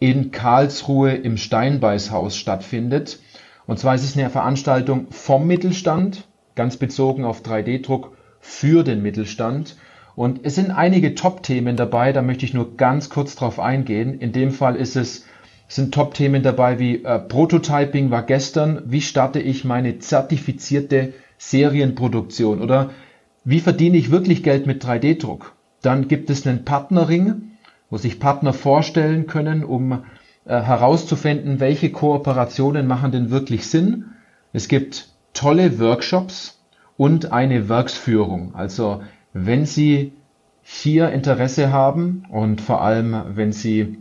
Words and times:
in 0.00 0.32
Karlsruhe 0.32 1.12
im 1.12 1.36
Steinbeißhaus 1.36 2.36
stattfindet. 2.36 3.20
Und 3.68 3.78
zwar 3.78 3.94
ist 3.94 4.02
es 4.02 4.16
eine 4.16 4.30
Veranstaltung 4.30 5.06
vom 5.10 5.46
Mittelstand, 5.46 6.26
ganz 6.56 6.76
bezogen 6.76 7.24
auf 7.24 7.42
3D-Druck 7.42 8.16
für 8.40 8.82
den 8.82 9.00
Mittelstand. 9.00 9.76
Und 10.16 10.40
es 10.44 10.54
sind 10.54 10.70
einige 10.70 11.14
Top-Themen 11.14 11.76
dabei, 11.76 12.12
da 12.14 12.22
möchte 12.22 12.46
ich 12.46 12.54
nur 12.54 12.76
ganz 12.78 13.10
kurz 13.10 13.36
drauf 13.36 13.60
eingehen. 13.60 14.18
In 14.18 14.32
dem 14.32 14.50
Fall 14.50 14.74
ist 14.74 14.96
es, 14.96 15.26
sind 15.68 15.92
Top-Themen 15.92 16.42
dabei 16.42 16.78
wie 16.78 17.04
äh, 17.04 17.18
Prototyping 17.18 18.10
war 18.10 18.22
gestern, 18.22 18.82
wie 18.86 19.02
starte 19.02 19.40
ich 19.40 19.64
meine 19.64 19.98
zertifizierte 19.98 21.12
Serienproduktion 21.36 22.62
oder 22.62 22.90
wie 23.44 23.60
verdiene 23.60 23.98
ich 23.98 24.10
wirklich 24.10 24.42
Geld 24.42 24.66
mit 24.66 24.82
3D-Druck. 24.82 25.52
Dann 25.82 26.08
gibt 26.08 26.30
es 26.30 26.46
einen 26.46 26.64
Partnering, 26.64 27.52
wo 27.90 27.98
sich 27.98 28.18
Partner 28.18 28.54
vorstellen 28.54 29.26
können, 29.26 29.64
um 29.64 29.92
äh, 29.92 29.98
herauszufinden, 30.46 31.60
welche 31.60 31.90
Kooperationen 31.90 32.86
machen 32.86 33.12
denn 33.12 33.30
wirklich 33.30 33.66
Sinn. 33.66 34.06
Es 34.54 34.66
gibt 34.66 35.08
tolle 35.34 35.78
Workshops 35.78 36.58
und 36.96 37.32
eine 37.32 37.68
Werksführung. 37.68 38.54
Also 38.54 39.02
wenn 39.44 39.66
Sie 39.66 40.12
hier 40.62 41.10
Interesse 41.10 41.70
haben 41.70 42.24
und 42.30 42.60
vor 42.60 42.80
allem 42.80 43.14
wenn 43.34 43.52
Sie 43.52 43.98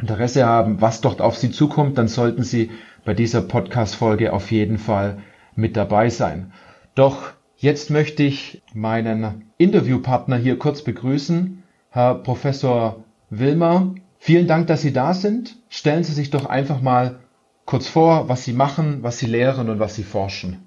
Interesse 0.00 0.46
haben, 0.46 0.80
was 0.80 1.00
dort 1.00 1.20
auf 1.20 1.36
Sie 1.36 1.50
zukommt, 1.50 1.98
dann 1.98 2.08
sollten 2.08 2.42
Sie 2.42 2.70
bei 3.04 3.12
dieser 3.12 3.42
Podcast-Folge 3.42 4.32
auf 4.32 4.50
jeden 4.50 4.78
Fall 4.78 5.18
mit 5.54 5.76
dabei 5.76 6.08
sein. 6.08 6.52
Doch 6.94 7.32
jetzt 7.56 7.90
möchte 7.90 8.22
ich 8.22 8.62
meinen 8.72 9.52
Interviewpartner 9.58 10.36
hier 10.36 10.58
kurz 10.58 10.82
begrüßen, 10.82 11.62
Herr 11.90 12.14
Professor 12.14 13.04
Wilmer. 13.28 13.94
Vielen 14.18 14.46
Dank, 14.46 14.68
dass 14.68 14.80
Sie 14.80 14.92
da 14.92 15.12
sind. 15.12 15.58
Stellen 15.68 16.04
Sie 16.04 16.12
sich 16.12 16.30
doch 16.30 16.46
einfach 16.46 16.80
mal 16.80 17.20
kurz 17.66 17.88
vor, 17.88 18.28
was 18.28 18.44
Sie 18.44 18.54
machen, 18.54 19.02
was 19.02 19.18
Sie 19.18 19.26
lehren 19.26 19.68
und 19.68 19.78
was 19.78 19.94
Sie 19.94 20.04
forschen. 20.04 20.66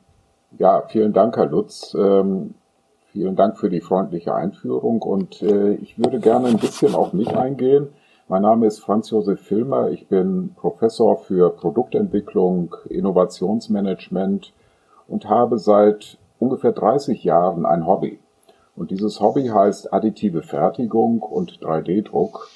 Ja, 0.57 0.83
vielen 0.87 1.11
Dank, 1.11 1.35
Herr 1.37 1.47
Lutz. 1.47 1.95
Ähm, 1.99 2.53
vielen 3.15 3.37
Dank 3.37 3.57
für 3.57 3.69
die 3.69 3.79
freundliche 3.79 4.35
Einführung 4.35 5.01
und 5.01 5.41
äh, 5.41 5.75
ich 5.75 5.97
würde 5.97 6.19
gerne 6.19 6.49
ein 6.49 6.57
bisschen 6.57 6.93
auf 6.93 7.13
mich 7.13 7.29
eingehen. 7.29 7.87
Mein 8.27 8.41
Name 8.41 8.67
ist 8.67 8.79
Franz 8.79 9.09
Josef 9.09 9.39
Filmer. 9.39 9.89
Ich 9.91 10.09
bin 10.09 10.53
Professor 10.57 11.17
für 11.19 11.49
Produktentwicklung, 11.51 12.75
Innovationsmanagement 12.89 14.51
und 15.07 15.29
habe 15.29 15.59
seit 15.59 16.17
ungefähr 16.39 16.73
30 16.73 17.23
Jahren 17.23 17.65
ein 17.65 17.87
Hobby. 17.87 18.19
Und 18.75 18.91
dieses 18.91 19.21
Hobby 19.21 19.47
heißt 19.47 19.93
additive 19.93 20.41
Fertigung 20.41 21.21
und 21.21 21.61
3D-Druck. 21.61 22.49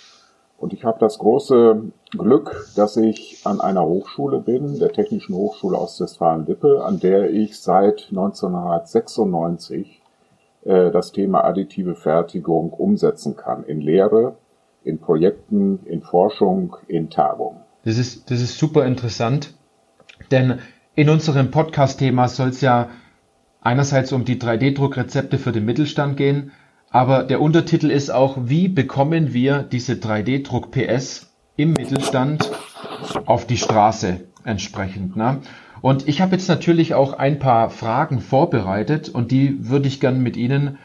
Und 0.58 0.74
ich 0.74 0.84
habe 0.84 1.00
das 1.00 1.20
große 1.20 1.84
Glück, 2.12 2.68
dass 2.76 2.98
ich 2.98 3.44
an 3.46 3.62
einer 3.62 3.86
Hochschule 3.86 4.40
bin, 4.40 4.78
der 4.78 4.92
Technischen 4.92 5.36
Hochschule 5.36 5.78
Ostwestfalen-Lippe, 5.78 6.84
an 6.84 7.00
der 7.00 7.32
ich 7.32 7.62
seit 7.62 8.08
1996 8.10 9.99
äh, 10.64 10.92
das 10.92 11.12
Thema 11.12 11.44
additive 11.44 11.96
Fertigung 11.96 12.72
umsetzen 12.72 13.36
kann. 13.36 13.64
In 13.64 13.82
Lehre, 13.82 14.38
in 14.84 15.00
Projekten, 15.00 15.86
in 15.86 16.02
Forschung, 16.02 16.76
in 16.88 17.10
Tagung. 17.10 17.62
Das 17.84 17.98
ist, 17.98 18.30
das 18.30 18.42
ist 18.42 18.58
super 18.58 18.86
interessant, 18.86 19.54
denn 20.32 20.60
in 20.96 21.10
unserem 21.10 21.50
Podcast-Thema 21.50 22.28
soll 22.28 22.50
es 22.50 22.62
ja 22.62 22.90
einerseits 23.62 24.12
um 24.12 24.26
die 24.26 24.40
3D-Druckrezepte 24.40 25.38
für 25.38 25.52
den 25.52 25.66
Mittelstand 25.66 26.18
gehen, 26.18 26.52
aber 26.90 27.24
der 27.24 27.40
Untertitel 27.40 27.90
ist 27.92 28.10
auch, 28.10 28.38
wie 28.42 28.68
bekommen 28.68 29.34
wir 29.34 29.64
diese 29.64 29.94
3D-Druck-PS 29.94 31.32
im 31.56 31.74
Mittelstand 31.74 32.50
auf 33.26 33.46
die 33.46 33.58
Straße 33.58 34.22
entsprechend. 34.44 35.16
Ne? 35.16 35.40
Und 35.82 36.08
ich 36.08 36.22
habe 36.22 36.34
jetzt 36.34 36.50
natürlich 36.50 36.94
auch 36.94 37.14
ein 37.14 37.40
paar 37.40 37.70
Fragen 37.70 38.20
vorbereitet 38.20 39.10
und 39.10 39.32
die 39.32 39.70
würde 39.70 39.88
ich 39.88 40.00
gern 40.00 40.22
mit 40.22 40.38
Ihnen, 40.38 40.78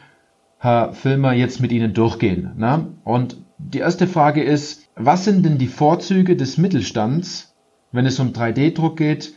Herr 0.57 0.93
Filmer, 0.93 1.33
jetzt 1.33 1.59
mit 1.59 1.71
Ihnen 1.71 1.93
durchgehen. 1.93 2.51
Ne? 2.57 2.87
Und 3.03 3.37
die 3.57 3.79
erste 3.79 4.07
Frage 4.07 4.43
ist, 4.43 4.89
was 4.95 5.25
sind 5.25 5.45
denn 5.45 5.57
die 5.57 5.67
Vorzüge 5.67 6.35
des 6.35 6.57
Mittelstands, 6.57 7.55
wenn 7.91 8.05
es 8.05 8.19
um 8.19 8.31
3D-Druck 8.31 8.97
geht, 8.97 9.33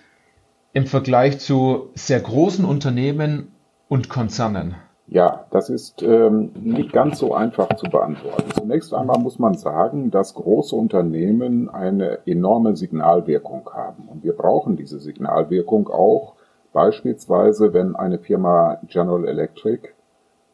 im 0.72 0.86
Vergleich 0.86 1.38
zu 1.38 1.90
sehr 1.94 2.20
großen 2.20 2.64
Unternehmen 2.64 3.48
und 3.88 4.08
Konzernen? 4.08 4.76
Ja, 5.10 5.46
das 5.50 5.70
ist 5.70 6.02
ähm, 6.02 6.52
nicht 6.60 6.92
ganz 6.92 7.18
so 7.18 7.32
einfach 7.32 7.68
zu 7.76 7.88
beantworten. 7.88 8.50
Zunächst 8.52 8.92
einmal 8.92 9.18
muss 9.18 9.38
man 9.38 9.54
sagen, 9.54 10.10
dass 10.10 10.34
große 10.34 10.76
Unternehmen 10.76 11.70
eine 11.70 12.18
enorme 12.26 12.76
Signalwirkung 12.76 13.70
haben. 13.72 14.06
Und 14.08 14.22
wir 14.22 14.34
brauchen 14.34 14.76
diese 14.76 15.00
Signalwirkung 15.00 15.88
auch 15.88 16.34
beispielsweise, 16.74 17.72
wenn 17.72 17.96
eine 17.96 18.18
Firma 18.18 18.80
General 18.86 19.26
Electric 19.26 19.88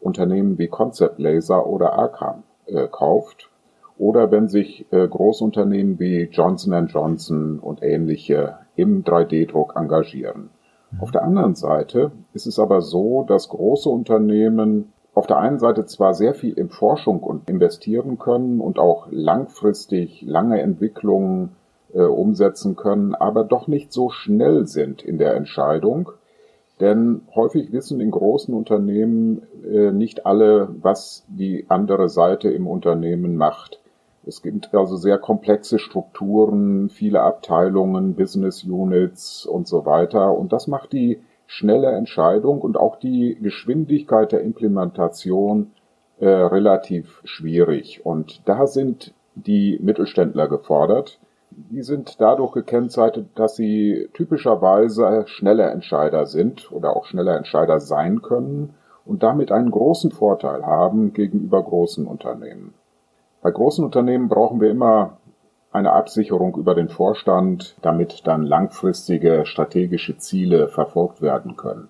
Unternehmen 0.01 0.57
wie 0.57 0.69
Concept 0.69 1.19
Laser 1.19 1.67
oder 1.67 1.95
Arcam 1.95 2.45
äh, 2.67 2.87
kauft 2.87 3.51
oder 3.99 4.31
wenn 4.31 4.49
sich 4.49 4.87
äh, 4.93 5.09
Großunternehmen 5.09 5.99
wie 5.99 6.29
Johnson 6.31 6.87
Johnson 6.87 7.59
und 7.59 7.83
ähnliche 7.83 8.59
im 8.77 9.03
3D-Druck 9.03 9.75
engagieren. 9.75 10.51
Auf 11.01 11.11
der 11.11 11.23
anderen 11.23 11.55
Seite 11.55 12.13
ist 12.33 12.47
es 12.47 12.59
aber 12.59 12.81
so, 12.81 13.25
dass 13.27 13.49
große 13.49 13.89
Unternehmen 13.89 14.93
auf 15.15 15.27
der 15.27 15.39
einen 15.39 15.59
Seite 15.59 15.87
zwar 15.87 16.15
sehr 16.15 16.35
viel 16.35 16.55
in 16.55 16.69
Forschung 16.69 17.23
und 17.23 17.49
investieren 17.49 18.19
können 18.19 18.61
und 18.61 18.79
auch 18.79 19.07
langfristig 19.11 20.23
lange 20.23 20.61
Entwicklungen 20.61 21.51
äh, 21.93 22.03
umsetzen 22.03 22.75
können, 22.75 23.15
aber 23.15 23.45
doch 23.45 23.69
nicht 23.69 23.93
so 23.93 24.11
schnell 24.11 24.67
sind 24.67 25.03
in 25.03 25.19
der 25.19 25.35
Entscheidung. 25.37 26.11
Denn 26.81 27.23
häufig 27.35 27.73
wissen 27.73 28.01
in 28.01 28.11
großen 28.11 28.53
Unternehmen 28.53 29.43
äh, 29.65 29.93
nicht 29.93 30.27
alle, 30.27 30.69
was 30.83 31.25
die 31.29 31.67
andere 31.69 32.09
Seite 32.09 32.51
im 32.51 32.67
Unternehmen 32.67 33.37
macht. 33.37 33.81
Es 34.27 34.41
gibt 34.41 34.75
also 34.75 34.97
sehr 34.97 35.19
komplexe 35.19 35.79
Strukturen, 35.79 36.89
viele 36.89 37.21
Abteilungen, 37.21 38.15
Business 38.15 38.65
Units 38.65 39.45
und 39.45 39.69
so 39.69 39.85
weiter. 39.85 40.37
Und 40.37 40.53
das 40.53 40.67
macht 40.67 40.93
die 40.93 41.21
schnelle 41.47 41.93
Entscheidung 41.93 42.61
und 42.61 42.79
auch 42.79 42.97
die 42.97 43.37
Geschwindigkeit 43.41 44.33
der 44.33 44.41
Implementation 44.41 45.73
äh, 46.21 46.29
relativ 46.29 47.21
schwierig. 47.25 48.07
Und 48.07 48.49
da 48.49 48.67
sind 48.67 49.13
die 49.35 49.79
Mittelständler 49.83 50.49
gefordert. 50.49 51.19
Die 51.51 51.83
sind 51.83 52.21
dadurch 52.21 52.53
gekennzeichnet, 52.53 53.29
dass 53.35 53.57
sie 53.57 54.09
typischerweise 54.15 55.25
schnelle 55.27 55.65
Entscheider 55.65 56.27
sind 56.27 56.73
oder 56.73 56.97
auch 56.97 57.05
schneller 57.05 57.37
Entscheider 57.37 57.79
sein 57.79 58.23
können 58.23 58.75
und 59.05 59.23
damit 59.23 59.53
einen 59.53 59.71
großen 59.71 60.11
Vorteil 60.13 60.65
haben 60.65 61.13
gegenüber 61.13 61.63
großen 61.63 62.07
Unternehmen. 62.07 62.75
Bei 63.45 63.51
großen 63.51 63.85
Unternehmen 63.85 64.31
brauchen 64.31 64.59
wir 64.63 64.71
immer 64.71 65.19
eine 65.71 65.93
Absicherung 65.93 66.57
über 66.57 66.75
den 66.75 66.89
Vorstand, 66.89 67.77
damit 67.83 68.27
dann 68.27 68.43
langfristige 68.43 69.45
strategische 69.45 70.17
Ziele 70.17 70.69
verfolgt 70.69 71.21
werden 71.21 71.55
können. 71.55 71.89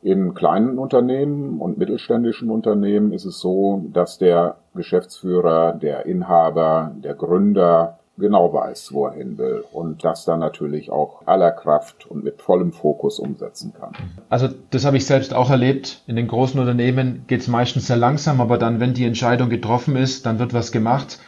In 0.00 0.32
kleinen 0.32 0.78
Unternehmen 0.78 1.60
und 1.60 1.76
mittelständischen 1.76 2.50
Unternehmen 2.50 3.12
ist 3.12 3.26
es 3.26 3.40
so, 3.40 3.84
dass 3.92 4.16
der 4.16 4.56
Geschäftsführer, 4.74 5.74
der 5.74 6.06
Inhaber, 6.06 6.92
der 6.96 7.12
Gründer 7.12 7.98
genau 8.16 8.52
weiß, 8.52 8.92
wo 8.92 9.06
er 9.06 9.14
hin 9.14 9.38
will 9.38 9.64
und 9.72 10.04
das 10.04 10.24
dann 10.24 10.40
natürlich 10.40 10.90
auch 10.90 11.26
aller 11.26 11.50
Kraft 11.50 12.06
und 12.06 12.22
mit 12.22 12.40
vollem 12.40 12.72
Fokus 12.72 13.18
umsetzen 13.18 13.72
kann. 13.78 13.92
Also 14.28 14.48
das 14.70 14.84
habe 14.84 14.96
ich 14.96 15.06
selbst 15.06 15.34
auch 15.34 15.50
erlebt. 15.50 16.02
In 16.06 16.16
den 16.16 16.28
großen 16.28 16.60
Unternehmen 16.60 17.24
geht 17.26 17.40
es 17.40 17.48
meistens 17.48 17.86
sehr 17.86 17.96
langsam, 17.96 18.40
aber 18.40 18.58
dann, 18.58 18.80
wenn 18.80 18.94
die 18.94 19.04
Entscheidung 19.04 19.48
getroffen 19.48 19.96
ist, 19.96 20.26
dann 20.26 20.38
wird 20.38 20.54
was 20.54 20.70
gemacht. 20.70 21.18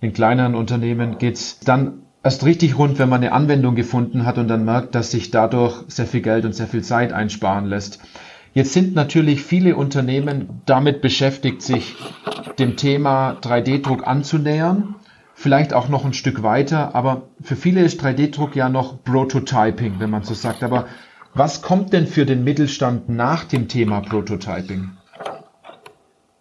In 0.00 0.12
kleineren 0.12 0.54
Unternehmen 0.54 1.18
geht 1.18 1.34
es 1.34 1.58
dann 1.60 2.02
erst 2.22 2.44
richtig 2.44 2.78
rund, 2.78 2.98
wenn 2.98 3.08
man 3.08 3.22
eine 3.22 3.32
Anwendung 3.32 3.74
gefunden 3.74 4.24
hat 4.24 4.38
und 4.38 4.48
dann 4.48 4.64
merkt, 4.64 4.94
dass 4.94 5.10
sich 5.10 5.30
dadurch 5.30 5.82
sehr 5.88 6.06
viel 6.06 6.22
Geld 6.22 6.44
und 6.44 6.54
sehr 6.54 6.68
viel 6.68 6.82
Zeit 6.82 7.12
einsparen 7.12 7.66
lässt. 7.66 8.00
Jetzt 8.54 8.72
sind 8.72 8.94
natürlich 8.94 9.42
viele 9.42 9.76
Unternehmen 9.76 10.62
damit 10.66 11.00
beschäftigt, 11.00 11.62
sich 11.62 11.96
dem 12.58 12.76
Thema 12.76 13.36
3D-Druck 13.42 14.06
anzunähern 14.06 14.94
vielleicht 15.38 15.72
auch 15.72 15.88
noch 15.88 16.04
ein 16.04 16.14
Stück 16.14 16.42
weiter, 16.42 16.96
aber 16.96 17.22
für 17.40 17.54
viele 17.54 17.82
ist 17.82 18.02
3D-Druck 18.02 18.56
ja 18.56 18.68
noch 18.68 19.04
Prototyping, 19.04 20.00
wenn 20.00 20.10
man 20.10 20.24
so 20.24 20.34
sagt. 20.34 20.64
Aber 20.64 20.86
was 21.32 21.62
kommt 21.62 21.92
denn 21.92 22.08
für 22.08 22.26
den 22.26 22.42
Mittelstand 22.42 23.08
nach 23.08 23.44
dem 23.44 23.68
Thema 23.68 24.00
Prototyping? 24.00 24.90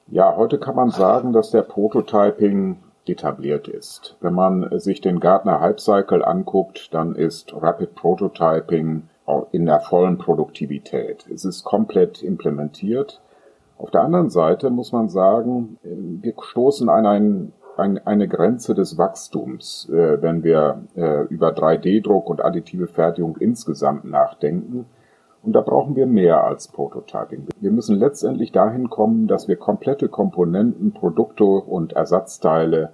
Ja, 0.07 0.35
heute 0.35 0.57
kann 0.57 0.75
man 0.75 0.89
sagen, 0.89 1.31
dass 1.31 1.51
der 1.51 1.61
Prototyping 1.61 2.77
etabliert 3.05 3.67
ist. 3.67 4.17
Wenn 4.19 4.33
man 4.33 4.67
sich 4.79 4.99
den 4.99 5.19
Gartner 5.19 5.61
Hype 5.61 5.79
anguckt, 6.25 6.91
dann 6.91 7.13
ist 7.13 7.53
Rapid 7.53 7.93
Prototyping 7.93 9.03
in 9.51 9.65
der 9.67 9.81
vollen 9.81 10.17
Produktivität. 10.17 11.27
Es 11.31 11.45
ist 11.45 11.63
komplett 11.63 12.23
implementiert. 12.23 13.21
Auf 13.77 13.91
der 13.91 14.01
anderen 14.01 14.31
Seite 14.31 14.71
muss 14.71 14.91
man 14.91 15.07
sagen, 15.07 15.77
wir 15.83 16.33
stoßen 16.41 16.89
an 16.89 17.05
einen 17.05 17.53
ein, 17.79 18.05
eine 18.05 18.27
Grenze 18.27 18.75
des 18.75 18.97
Wachstums, 18.97 19.89
äh, 19.89 20.21
wenn 20.21 20.43
wir 20.43 20.83
äh, 20.95 21.23
über 21.25 21.49
3D-Druck 21.49 22.29
und 22.29 22.43
additive 22.43 22.87
Fertigung 22.87 23.37
insgesamt 23.37 24.05
nachdenken. 24.05 24.85
Und 25.43 25.53
da 25.53 25.61
brauchen 25.61 25.95
wir 25.95 26.07
mehr 26.07 26.43
als 26.43 26.67
Prototyping. 26.67 27.47
Wir 27.59 27.71
müssen 27.71 27.97
letztendlich 27.97 28.51
dahin 28.51 28.89
kommen, 28.89 29.27
dass 29.27 29.47
wir 29.47 29.55
komplette 29.55 30.09
Komponenten, 30.09 30.91
Produkte 30.91 31.43
und 31.43 31.93
Ersatzteile 31.93 32.91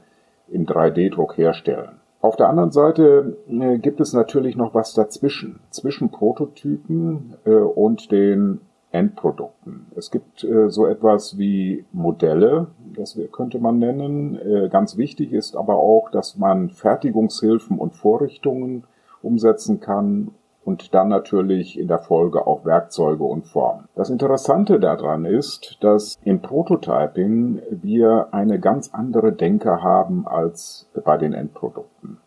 im 0.50 0.66
3D-Druck 0.66 1.38
herstellen. 1.38 2.00
Auf 2.22 2.36
der 2.38 2.48
anderen 2.48 2.72
Seite 2.72 3.38
äh, 3.50 3.80
gibt 3.80 4.00
es 4.00 4.14
natürlich 4.14 4.56
noch 4.56 4.74
was 4.74 4.94
dazwischen, 4.94 5.60
zwischen 5.72 6.10
Prototypen 6.10 7.36
äh, 7.46 7.52
und 7.52 8.12
den 8.12 8.62
Endprodukten. 8.94 9.88
Es 9.96 10.12
gibt 10.12 10.44
äh, 10.44 10.70
so 10.70 10.86
etwas 10.86 11.38
wie 11.38 11.84
Modelle, 11.92 12.68
das 12.96 13.20
könnte 13.32 13.60
man 13.60 13.80
nennen. 13.80 14.40
Äh, 14.40 14.70
ganz 14.70 14.98
wichtig 14.98 15.34
ist 15.34 15.58
aber 15.58 15.78
auch, 15.78 16.12
dass 16.12 16.38
man 16.38 16.70
Fertigungshilfen 16.70 17.80
und 17.80 17.96
Vorrichtungen 17.96 18.84
umsetzen 19.24 19.80
kann 19.80 20.32
und 20.64 20.94
dann 20.94 21.10
natürlich 21.10 21.78
in 21.78 21.88
der 21.88 22.00
Folge 22.00 22.46
auch 22.46 22.66
Werkzeuge 22.66 23.24
und 23.24 23.48
Formen. 23.48 23.86
Das 23.96 24.12
Interessante 24.12 24.80
daran 24.80 25.26
ist, 25.26 25.78
dass 25.82 26.18
im 26.24 26.42
Prototyping 26.42 27.62
wir 27.72 28.28
eine 28.32 28.60
ganz 28.60 28.94
andere 28.94 29.34
Denke 29.34 29.82
haben 29.82 30.28
als 30.28 30.88
bei 31.04 31.18
den 31.18 31.34
Endprodukten. 31.34 32.20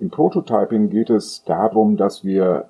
Im 0.00 0.10
Prototyping 0.10 0.88
geht 0.88 1.10
es 1.10 1.44
darum, 1.44 1.96
dass 1.96 2.24
wir 2.24 2.66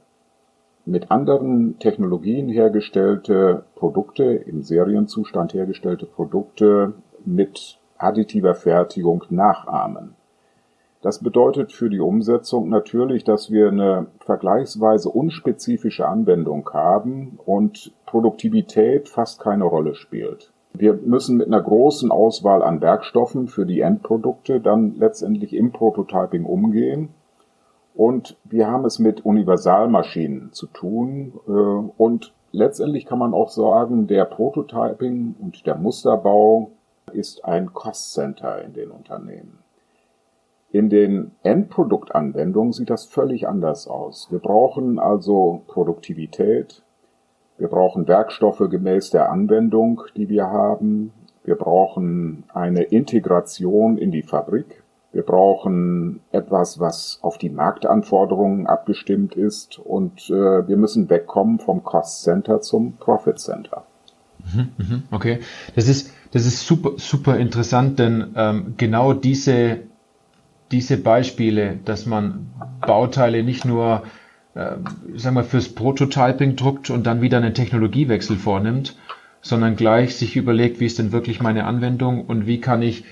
mit 0.86 1.10
anderen 1.10 1.78
Technologien 1.78 2.48
hergestellte 2.48 3.64
Produkte, 3.75 4.25
im 4.25 4.62
Serienzustand 4.62 5.54
hergestellte 5.54 6.06
Produkte 6.06 6.92
mit 7.25 7.78
additiver 7.96 8.54
Fertigung 8.54 9.25
nachahmen. 9.31 10.14
Das 11.00 11.19
bedeutet 11.19 11.72
für 11.72 11.90
die 11.90 12.00
Umsetzung 12.00 12.70
natürlich, 12.70 13.25
dass 13.25 13.50
wir 13.50 13.69
eine 13.69 14.06
vergleichsweise 14.20 15.10
unspezifische 15.10 16.08
Anwendung 16.08 16.69
haben 16.72 17.38
und 17.44 17.92
Produktivität 18.06 19.08
fast 19.08 19.40
keine 19.40 19.64
Rolle 19.64 19.94
spielt. 19.94 20.50
Wir 20.72 20.94
müssen 20.94 21.36
mit 21.36 21.46
einer 21.46 21.60
großen 21.60 22.10
Auswahl 22.10 22.62
an 22.62 22.81
Werkstoffen 22.81 23.48
für 23.48 23.66
die 23.66 23.81
Endprodukte 23.81 24.60
dann 24.60 24.96
letztendlich 24.98 25.54
im 25.54 25.72
Prototyping 25.72 26.44
umgehen 26.44 27.10
und 27.94 28.37
wir 28.44 28.67
haben 28.67 28.85
es 28.85 28.99
mit 28.99 29.25
Universalmaschinen 29.25 30.52
zu 30.52 30.67
tun. 30.67 31.32
Äh, 31.46 31.50
und 31.50 32.35
letztendlich 32.52 33.06
kann 33.06 33.19
man 33.19 33.32
auch 33.32 33.50
sagen, 33.50 34.06
der 34.08 34.25
Prototyping 34.25 35.37
und 35.41 35.64
der 35.64 35.76
Musterbau 35.76 36.73
ist 37.12 37.44
ein 37.44 37.73
Cost 37.73 38.12
Center 38.12 38.62
in 38.62 38.73
den 38.73 38.91
Unternehmen. 38.91 39.58
In 40.73 40.91
den 40.91 41.31
Endproduktanwendungen 41.44 42.73
sieht 42.73 42.91
das 42.91 43.05
völlig 43.05 43.46
anders 43.46 43.87
aus. 43.87 44.26
Wir 44.31 44.41
brauchen 44.41 44.99
also 44.99 45.62
Produktivität. 45.69 46.82
Wir 47.58 47.69
brauchen 47.69 48.08
Werkstoffe 48.08 48.69
gemäß 48.69 49.11
der 49.11 49.31
Anwendung, 49.31 50.02
die 50.17 50.29
wir 50.29 50.50
haben. 50.50 51.12
Wir 51.44 51.55
brauchen 51.55 52.43
eine 52.52 52.82
Integration 52.82 53.99
in 53.99 54.11
die 54.11 54.23
Fabrik. 54.23 54.83
Wir 55.14 55.22
brauchen 55.22 56.19
etwas, 56.32 56.81
was 56.81 57.20
auf 57.22 57.38
die 57.38 57.49
Marktanforderungen 57.49 58.66
abgestimmt 58.66 59.37
ist 59.37 59.78
und 59.78 60.28
äh, 60.28 60.66
wir 60.66 60.76
müssen 60.76 61.08
wegkommen 61.08 61.61
vom 61.61 61.84
Cost 61.84 62.25
Center 62.25 62.61
zum 62.61 62.96
Profit 62.96 63.38
Center. 63.38 63.84
Mhm, 64.52 64.69
mhm, 64.76 65.02
okay, 65.12 65.38
das 65.76 65.87
ist, 65.87 66.12
das 66.32 66.46
ist 66.46 66.66
super, 66.66 66.94
super 66.96 67.38
interessant, 67.38 68.00
denn 68.00 68.32
ähm, 68.34 68.75
genau 68.76 69.12
diese, 69.12 69.82
diese 70.72 70.96
Beispiele, 70.96 71.78
dass 71.84 72.06
man 72.06 72.49
Bauteile 72.84 73.44
nicht 73.44 73.64
nur 73.64 74.02
äh, 74.55 74.72
sagen 75.14 75.37
wir, 75.37 75.44
fürs 75.44 75.69
Prototyping 75.69 76.56
druckt 76.56 76.90
und 76.90 77.06
dann 77.06 77.22
wieder 77.22 77.38
einen 77.38 77.55
Technologiewechsel 77.55 78.37
vornimmt, 78.37 78.96
sondern 79.43 79.76
gleich 79.76 80.17
sich 80.17 80.34
überlegt, 80.34 80.81
wie 80.81 80.87
ist 80.87 80.99
denn 80.99 81.12
wirklich 81.12 81.40
meine 81.40 81.67
Anwendung 81.67 82.25
und 82.25 82.49
wie 82.49 82.60
kann 82.60 82.82
ich 82.82 83.05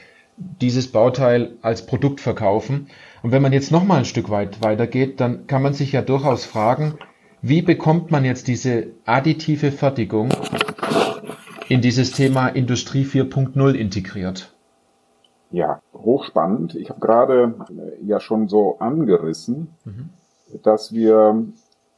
dieses 0.61 0.91
Bauteil 0.91 1.56
als 1.62 1.87
Produkt 1.87 2.21
verkaufen. 2.21 2.89
Und 3.23 3.33
wenn 3.33 3.43
man 3.43 3.53
jetzt 3.53 3.71
noch 3.71 3.85
mal 3.85 3.99
ein 3.99 4.05
Stück 4.05 4.31
weit 4.31 4.62
weitergeht, 4.62 5.21
dann 5.21 5.47
kann 5.47 5.62
man 5.62 5.75
sich 5.75 5.93
ja 5.93 6.03
durchaus 6.03 6.44
fragen, 6.44 6.94
wie 7.41 7.62
bekommt 7.62 8.11
man 8.11 8.25
jetzt 8.25 8.47
diese 8.49 8.89
additive 9.05 9.73
Fertigung 9.73 10.29
in 11.69 11.81
dieses 11.81 12.12
Thema 12.12 12.49
Industrie 12.49 13.05
4.0 13.05 13.73
integriert? 13.75 14.53
Ja, 15.51 15.81
hochspannend. 15.93 16.75
Ich 16.77 16.89
habe 16.89 17.01
gerade 17.01 17.55
ja 18.05 18.20
schon 18.20 18.49
so 18.49 18.79
angerissen, 18.79 19.75
mhm. 19.84 20.11
dass 20.63 20.93
wir 20.93 21.44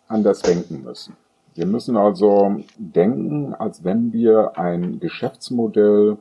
anders 0.09 0.41
denken 0.41 0.83
müssen. 0.83 1.17
Wir 1.55 1.67
müssen 1.67 1.97
also 1.97 2.57
denken, 2.79 3.55
als 3.55 3.85
wenn 3.85 4.13
wir 4.13 4.59
ein 4.59 4.99
Geschäftsmodell 4.99 6.17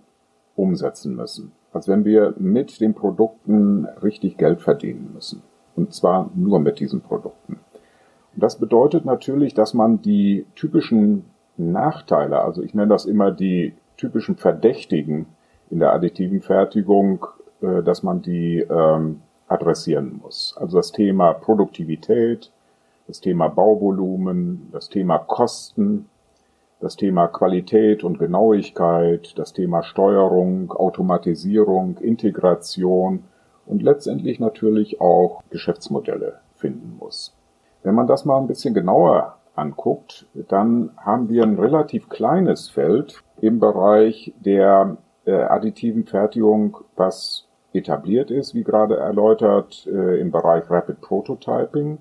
umsetzen 0.56 1.16
müssen 1.16 1.54
als 1.74 1.88
wenn 1.88 2.06
wir 2.06 2.34
mit 2.38 2.80
den 2.80 2.94
Produkten 2.94 3.86
richtig 4.02 4.38
Geld 4.38 4.62
verdienen 4.62 5.12
müssen. 5.14 5.42
Und 5.76 5.94
zwar 5.94 6.30
nur 6.36 6.60
mit 6.60 6.80
diesen 6.80 7.02
Produkten. 7.02 7.60
Und 8.34 8.44
das 8.44 8.60
bedeutet 8.60 9.06
natürlich, 9.06 9.54
dass 9.54 9.74
man 9.74 10.02
die 10.02 10.46
typischen 10.56 11.26
Nachteile, 11.58 12.40
also 12.42 12.64
ich 12.64 12.74
nenne 12.74 12.90
das 12.90 13.06
immer 13.06 13.32
die 13.32 13.74
typischen 13.98 14.36
Verdächtigen 14.36 15.28
in 15.70 15.80
der 15.80 15.94
additiven 15.94 16.42
Fertigung, 16.42 17.26
äh, 17.62 17.84
dass 17.84 18.04
man 18.04 18.22
die 18.22 18.60
ähm, 18.60 19.22
adressieren 19.48 20.20
muss. 20.22 20.56
Also 20.60 20.78
das 20.78 20.92
Thema 20.92 21.34
Produktivität, 21.34 22.52
das 23.08 23.20
Thema 23.20 23.50
Bauvolumen, 23.50 24.70
das 24.72 24.90
Thema 24.90 25.18
Kosten, 25.20 26.10
das 26.84 26.98
Thema 26.98 27.28
Qualität 27.28 28.04
und 28.04 28.20
Genauigkeit, 28.20 29.40
das 29.40 29.54
Thema 29.54 29.84
Steuerung, 29.84 30.74
Automatisierung, 30.74 31.98
Integration 32.00 33.24
und 33.66 33.82
letztendlich 33.82 34.42
natürlich 34.42 35.00
auch 35.00 35.42
Geschäftsmodelle 35.50 36.42
finden 36.56 36.98
muss. 37.00 37.34
Wenn 37.84 37.96
man 37.96 38.08
das 38.08 38.26
mal 38.26 38.38
ein 38.38 38.48
bisschen 38.48 38.74
genauer 38.74 39.38
anguckt, 39.56 40.28
dann 40.34 40.92
haben 40.98 41.30
wir 41.30 41.44
ein 41.44 41.58
relativ 41.58 42.10
kleines 42.10 42.70
Feld 42.70 43.24
im 43.40 43.60
Bereich 43.62 44.34
der 44.44 44.98
äh, 45.24 45.36
additiven 45.36 46.04
Fertigung, 46.04 46.80
was 46.98 47.48
etabliert 47.72 48.30
ist, 48.30 48.56
wie 48.56 48.66
gerade 48.66 48.98
erläutert, 48.98 49.88
äh, 49.88 50.20
im 50.20 50.32
Bereich 50.32 50.70
Rapid 50.70 51.00
Prototyping. 51.00 52.00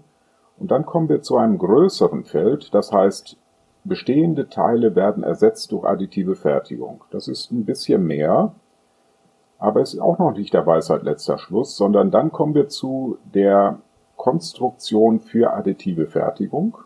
Und 0.59 0.71
dann 0.73 0.85
kommen 0.85 1.09
wir 1.09 1.23
zu 1.23 1.37
einem 1.37 1.59
größeren 1.59 2.25
Feld, 2.25 2.75
das 2.75 2.91
heißt 2.91 3.37
Bestehende 3.85 4.49
Teile 4.49 4.95
werden 4.95 5.25
ersetzt 5.25 5.73
durch 5.73 5.85
additive 5.85 6.37
Fertigung. 6.37 7.03
Das 7.11 7.27
ist 7.27 7.51
ein 7.51 7.65
bisschen 7.65 8.07
mehr, 8.07 8.55
aber 9.59 9.81
es 9.81 9.95
ist 9.95 10.01
auch 10.01 10.19
noch 10.19 10.33
nicht 10.33 10.55
der 10.55 10.67
Weisheit 10.67 11.03
letzter 11.03 11.39
Schluss, 11.39 11.77
sondern 11.77 12.11
dann 12.11 12.31
kommen 12.31 12.55
wir 12.55 12.69
zu 12.69 13.19
der 13.35 13.79
Konstruktion 14.17 15.19
für 15.19 15.53
additive 15.53 16.07
Fertigung. 16.07 16.79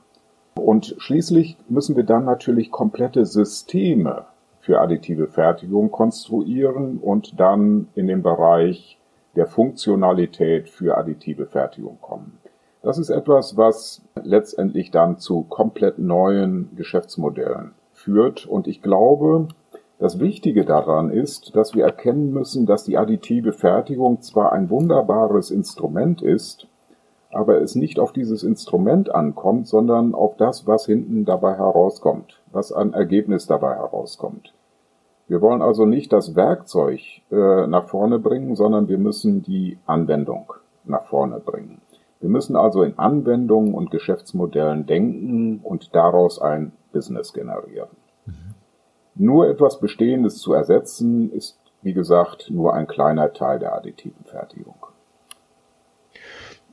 Und 0.55 0.95
schließlich 0.99 1.59
müssen 1.69 1.97
wir 1.97 2.05
dann 2.05 2.25
natürlich 2.25 2.71
komplette 2.71 3.27
Systeme 3.27 4.25
für 4.61 4.81
additive 4.81 5.29
Fertigung 5.29 5.91
konstruieren 5.91 6.99
und 6.99 7.39
dann 7.39 7.89
in 7.95 8.07
den 8.09 8.23
Bereich 8.23 8.99
der 9.37 9.47
Funktionalität 9.47 10.71
für 10.71 10.97
additive 10.97 11.47
Fertigung 11.47 11.99
kommen. 12.01 12.39
Das 12.87 12.99
ist 12.99 13.11
etwas, 13.11 13.57
was 13.57 14.01
letztendlich 14.23 14.93
dann 14.93 15.19
zu 15.19 15.43
komplett 15.43 15.99
neuen 15.99 16.71
Geschäftsmodellen 16.77 17.73
führt. 17.93 18.47
Und 18.47 18.69
ich 18.69 18.81
glaube, 18.81 19.49
das 19.99 20.21
Wichtige 20.21 20.65
daran 20.65 21.11
ist, 21.11 21.57
dass 21.57 21.75
wir 21.75 21.83
erkennen 21.83 22.33
müssen, 22.33 22.65
dass 22.65 22.85
die 22.85 22.97
additive 22.97 23.53
Fertigung 23.53 24.21
zwar 24.21 24.53
ein 24.53 24.71
wunderbares 24.71 25.51
Instrument 25.51 26.23
ist, 26.23 26.69
aber 27.33 27.61
es 27.61 27.75
nicht 27.75 27.99
auf 27.99 28.13
dieses 28.13 28.45
Instrument 28.45 29.13
ankommt, 29.13 29.67
sondern 29.67 30.15
auf 30.15 30.37
das, 30.37 30.69
was 30.69 30.87
hinten 30.87 31.25
dabei 31.25 31.57
herauskommt, 31.57 32.41
was 32.53 32.71
an 32.71 32.93
Ergebnis 32.93 33.49
dabei 33.49 33.75
herauskommt. 33.75 34.55
Wir 35.27 35.41
wollen 35.41 35.61
also 35.61 35.87
nicht 35.87 36.13
das 36.13 36.37
Werkzeug 36.37 37.01
äh, 37.33 37.67
nach 37.67 37.89
vorne 37.89 38.21
bringen, 38.21 38.55
sondern 38.55 38.87
wir 38.87 38.99
müssen 38.99 39.43
die 39.43 39.77
Anwendung 39.87 40.53
nach 40.85 41.07
vorne 41.07 41.41
bringen. 41.41 41.81
Wir 42.21 42.29
müssen 42.29 42.57
also 42.57 42.83
in 42.83 42.99
Anwendungen 42.99 43.75
und 43.75 43.91
Geschäftsmodellen 43.91 44.87
denken 44.87 45.61
und 45.63 45.95
daraus 45.95 46.41
ein 46.41 46.73
Business 46.93 47.33
generieren. 47.33 47.91
Mhm. 48.25 48.55
Nur 49.15 49.49
etwas 49.49 49.81
Bestehendes 49.81 50.39
zu 50.39 50.53
ersetzen, 50.53 51.31
ist, 51.33 51.59
wie 51.83 51.93
gesagt, 51.93 52.51
nur 52.51 52.75
ein 52.75 52.87
kleiner 52.87 53.33
Teil 53.33 53.59
der 53.59 53.75
additiven 53.75 54.25
Fertigung. 54.25 54.87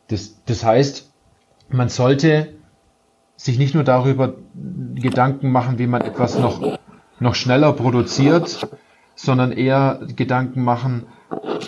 Das, 0.07 0.41
das 0.45 0.63
heißt, 0.63 1.11
man 1.69 1.89
sollte 1.89 2.53
sich 3.35 3.57
nicht 3.57 3.75
nur 3.75 3.83
darüber 3.83 4.35
Gedanken 4.95 5.51
machen, 5.51 5.79
wie 5.79 5.87
man 5.87 6.01
etwas 6.01 6.37
noch, 6.37 6.79
noch 7.19 7.35
schneller 7.35 7.73
produziert, 7.73 8.67
sondern 9.15 9.51
eher 9.51 9.99
Gedanken 10.15 10.63
machen, 10.63 11.07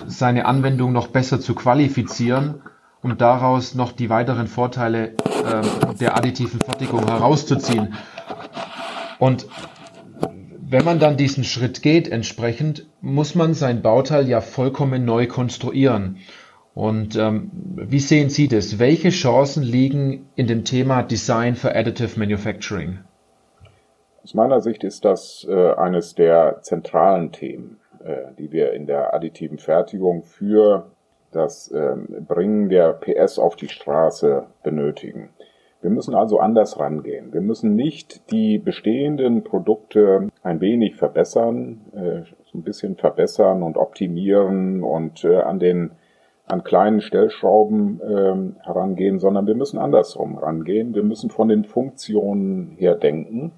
seine 0.07 0.45
Anwendung 0.45 0.93
noch 0.93 1.07
besser 1.07 1.39
zu 1.39 1.55
qualifizieren, 1.55 2.61
um 3.05 3.19
daraus 3.19 3.75
noch 3.75 3.91
die 3.91 4.09
weiteren 4.09 4.47
Vorteile 4.47 5.09
äh, 5.09 5.93
der 5.99 6.17
additiven 6.17 6.59
Fertigung 6.59 7.05
herauszuziehen. 7.05 7.93
Und 9.19 9.45
wenn 10.67 10.83
man 10.83 10.97
dann 10.97 11.15
diesen 11.15 11.43
Schritt 11.43 11.83
geht, 11.83 12.07
entsprechend, 12.07 12.87
muss 13.01 13.35
man 13.35 13.53
sein 13.53 13.83
Bauteil 13.83 14.27
ja 14.27 14.41
vollkommen 14.41 15.05
neu 15.05 15.27
konstruieren. 15.27 16.17
Und 16.73 17.15
ähm, 17.15 17.51
wie 17.75 17.99
sehen 17.99 18.31
Sie 18.31 18.47
das? 18.47 18.79
Welche 18.79 19.09
Chancen 19.09 19.61
liegen 19.61 20.27
in 20.35 20.47
dem 20.47 20.63
Thema 20.63 21.03
Design 21.03 21.55
for 21.55 21.75
Additive 21.75 22.19
Manufacturing? 22.19 23.01
Aus 24.23 24.33
meiner 24.33 24.61
Sicht 24.61 24.83
ist 24.83 25.05
das 25.05 25.45
äh, 25.47 25.73
eines 25.75 26.15
der 26.15 26.57
zentralen 26.63 27.31
Themen, 27.31 27.77
äh, 28.03 28.33
die 28.39 28.51
wir 28.51 28.73
in 28.73 28.87
der 28.87 29.13
additiven 29.13 29.59
Fertigung 29.59 30.23
für 30.23 30.89
das 31.35 31.69
äh, 31.71 31.95
Bringen 32.27 32.69
der 32.69 32.93
PS 32.93 33.39
auf 33.39 33.55
die 33.55 33.69
Straße 33.69 34.45
benötigen. 34.63 35.29
Wir 35.81 35.91
müssen 35.91 36.15
also 36.15 36.39
anders 36.39 36.79
rangehen. 36.79 37.31
Wir 37.31 37.41
müssen 37.41 37.75
nicht 37.75 38.31
die 38.31 38.57
bestehenden 38.57 39.43
Produkte 39.43 40.29
ein 40.41 40.59
wenig 40.59 40.95
verbessern, 40.95 41.81
äh, 41.93 42.21
so 42.51 42.57
ein 42.57 42.63
bisschen 42.63 42.95
verbessern 42.95 43.61
und 43.61 43.77
optimieren 43.77 44.83
und 44.83 45.23
äh, 45.23 45.41
an 45.41 45.59
den 45.59 45.91
an 46.47 46.63
kleinen 46.63 47.01
Stellschrauben 47.01 48.01
ähm, 48.03 48.55
herangehen, 48.61 49.19
sondern 49.19 49.47
wir 49.47 49.55
müssen 49.55 49.79
andersrum 49.79 50.37
rangehen. 50.37 50.93
Wir 50.93 51.03
müssen 51.03 51.29
von 51.29 51.47
den 51.47 51.65
Funktionen 51.65 52.75
her 52.77 52.95
denken. 52.95 53.51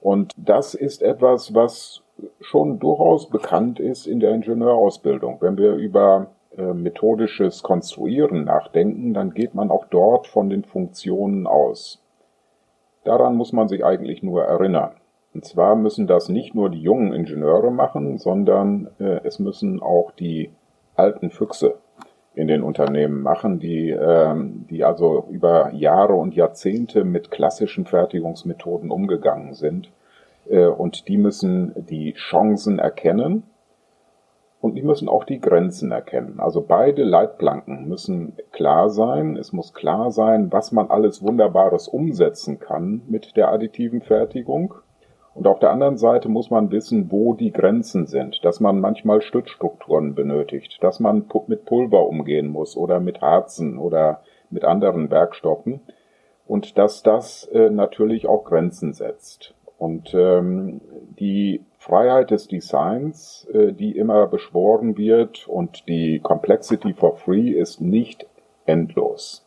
Und 0.00 0.32
das 0.36 0.74
ist 0.74 1.02
etwas, 1.02 1.54
was 1.54 2.02
schon 2.40 2.78
durchaus 2.78 3.28
bekannt 3.28 3.80
ist 3.80 4.06
in 4.06 4.20
der 4.20 4.32
Ingenieurausbildung. 4.32 5.38
Wenn 5.40 5.56
wir 5.56 5.74
über 5.74 6.28
methodisches 6.56 7.62
Konstruieren 7.62 8.44
nachdenken, 8.44 9.14
dann 9.14 9.32
geht 9.34 9.54
man 9.54 9.70
auch 9.70 9.86
dort 9.86 10.26
von 10.26 10.48
den 10.48 10.64
Funktionen 10.64 11.46
aus. 11.46 12.02
Daran 13.04 13.36
muss 13.36 13.52
man 13.52 13.68
sich 13.68 13.84
eigentlich 13.84 14.22
nur 14.22 14.44
erinnern. 14.44 14.92
Und 15.34 15.44
zwar 15.44 15.74
müssen 15.74 16.06
das 16.06 16.28
nicht 16.28 16.54
nur 16.54 16.70
die 16.70 16.80
jungen 16.80 17.12
Ingenieure 17.12 17.70
machen, 17.70 18.18
sondern 18.18 18.88
äh, 19.00 19.20
es 19.24 19.38
müssen 19.38 19.82
auch 19.82 20.12
die 20.12 20.50
alten 20.94 21.30
Füchse 21.30 21.74
in 22.34 22.48
den 22.48 22.62
Unternehmen 22.62 23.22
machen, 23.22 23.58
die, 23.58 23.90
ähm, 23.90 24.66
die 24.70 24.84
also 24.84 25.26
über 25.30 25.72
Jahre 25.72 26.14
und 26.14 26.34
Jahrzehnte 26.34 27.04
mit 27.04 27.30
klassischen 27.30 27.84
Fertigungsmethoden 27.84 28.90
umgegangen 28.90 29.54
sind. 29.54 29.90
Äh, 30.48 30.66
und 30.66 31.08
die 31.08 31.18
müssen 31.18 31.72
die 31.76 32.12
Chancen 32.14 32.78
erkennen 32.78 33.42
und 34.64 34.76
die 34.76 34.82
müssen 34.82 35.10
auch 35.10 35.24
die 35.24 35.42
Grenzen 35.42 35.92
erkennen. 35.92 36.40
Also 36.40 36.62
beide 36.66 37.04
Leitplanken 37.04 37.86
müssen 37.86 38.32
klar 38.50 38.88
sein. 38.88 39.36
Es 39.36 39.52
muss 39.52 39.74
klar 39.74 40.10
sein, 40.10 40.50
was 40.52 40.72
man 40.72 40.88
alles 40.88 41.22
Wunderbares 41.22 41.86
umsetzen 41.86 42.60
kann 42.60 43.02
mit 43.06 43.36
der 43.36 43.52
additiven 43.52 44.00
Fertigung. 44.00 44.72
Und 45.34 45.46
auf 45.46 45.58
der 45.58 45.70
anderen 45.70 45.98
Seite 45.98 46.30
muss 46.30 46.48
man 46.48 46.70
wissen, 46.70 47.12
wo 47.12 47.34
die 47.34 47.52
Grenzen 47.52 48.06
sind, 48.06 48.42
dass 48.42 48.58
man 48.58 48.80
manchmal 48.80 49.20
Stützstrukturen 49.20 50.14
benötigt, 50.14 50.78
dass 50.80 50.98
man 50.98 51.26
mit 51.46 51.66
Pulver 51.66 52.08
umgehen 52.08 52.48
muss 52.48 52.74
oder 52.74 53.00
mit 53.00 53.20
Harzen 53.20 53.76
oder 53.76 54.22
mit 54.48 54.64
anderen 54.64 55.10
Werkstoffen 55.10 55.80
und 56.46 56.78
dass 56.78 57.02
das 57.02 57.44
äh, 57.52 57.68
natürlich 57.68 58.26
auch 58.26 58.44
Grenzen 58.44 58.94
setzt. 58.94 59.54
Und 59.76 60.14
ähm, 60.14 60.80
die 61.18 61.60
Freiheit 61.84 62.30
des 62.30 62.48
Designs, 62.48 63.46
äh, 63.52 63.74
die 63.74 63.98
immer 63.98 64.26
beschworen 64.26 64.96
wird 64.96 65.46
und 65.46 65.86
die 65.86 66.18
Complexity 66.18 66.94
for 66.94 67.16
Free 67.16 67.50
ist 67.50 67.82
nicht 67.82 68.26
endlos. 68.64 69.46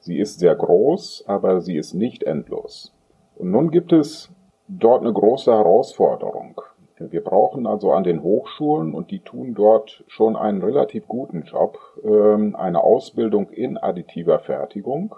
Sie 0.00 0.18
ist 0.18 0.38
sehr 0.38 0.54
groß, 0.54 1.24
aber 1.26 1.60
sie 1.60 1.76
ist 1.76 1.92
nicht 1.92 2.22
endlos. 2.22 2.94
Und 3.36 3.50
nun 3.50 3.70
gibt 3.70 3.92
es 3.92 4.30
dort 4.68 5.02
eine 5.02 5.12
große 5.12 5.52
Herausforderung. 5.52 6.62
Wir 6.98 7.22
brauchen 7.22 7.66
also 7.66 7.92
an 7.92 8.04
den 8.04 8.22
Hochschulen, 8.22 8.94
und 8.94 9.10
die 9.10 9.20
tun 9.20 9.52
dort 9.52 10.02
schon 10.06 10.34
einen 10.34 10.62
relativ 10.62 11.06
guten 11.06 11.42
Job, 11.42 11.78
ähm, 12.02 12.56
eine 12.56 12.82
Ausbildung 12.82 13.50
in 13.50 13.76
additiver 13.76 14.38
Fertigung. 14.38 15.14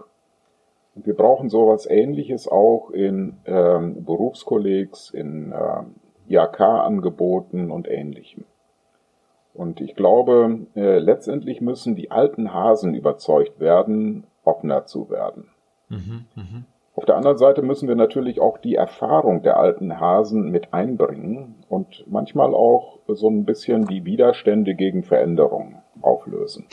Wir 0.97 1.15
brauchen 1.15 1.51
sowas 1.51 1.87
ähnliches 1.89 2.49
auch 2.49 2.91
in 2.91 3.37
ähm, 3.47 4.05
Berufskollegs, 4.05 5.11
in 5.11 5.55
ähm, 5.57 5.95
IHK-Angeboten 6.29 7.71
und 7.71 7.89
ähnlichem. 7.89 8.45
Und 9.55 9.81
ich 9.81 9.97
glaube, 9.97 10.67
äh, 10.77 10.99
letztendlich 10.99 11.61
müssen 11.61 11.97
die 11.97 12.11
alten 12.11 12.55
Hasen 12.55 12.95
überzeugt 12.95 13.59
werden, 13.59 14.25
offener 14.45 14.87
zu 14.87 15.11
werden. 15.11 15.49
Mhm, 15.89 16.27
mh. 16.35 16.63
Auf 16.95 17.05
der 17.05 17.17
anderen 17.17 17.39
Seite 17.39 17.63
müssen 17.63 17.87
wir 17.87 17.95
natürlich 17.95 18.41
auch 18.41 18.59
die 18.59 18.75
Erfahrung 18.75 19.45
der 19.45 19.57
alten 19.57 20.01
Hasen 20.01 20.51
mit 20.51 20.75
einbringen 20.75 21.55
und 21.69 22.05
manchmal 22.09 22.53
auch 22.55 22.99
so 23.07 23.31
ein 23.31 23.45
bisschen 23.45 23.87
die 23.87 24.05
Widerstände 24.05 24.75
gegen 24.75 25.05
Veränderungen 25.05 25.77
auflösen. 26.03 26.67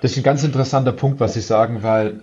Das 0.00 0.12
ist 0.12 0.18
ein 0.18 0.22
ganz 0.22 0.44
interessanter 0.44 0.92
Punkt, 0.92 1.18
was 1.18 1.34
Sie 1.34 1.40
sagen, 1.40 1.82
weil 1.82 2.20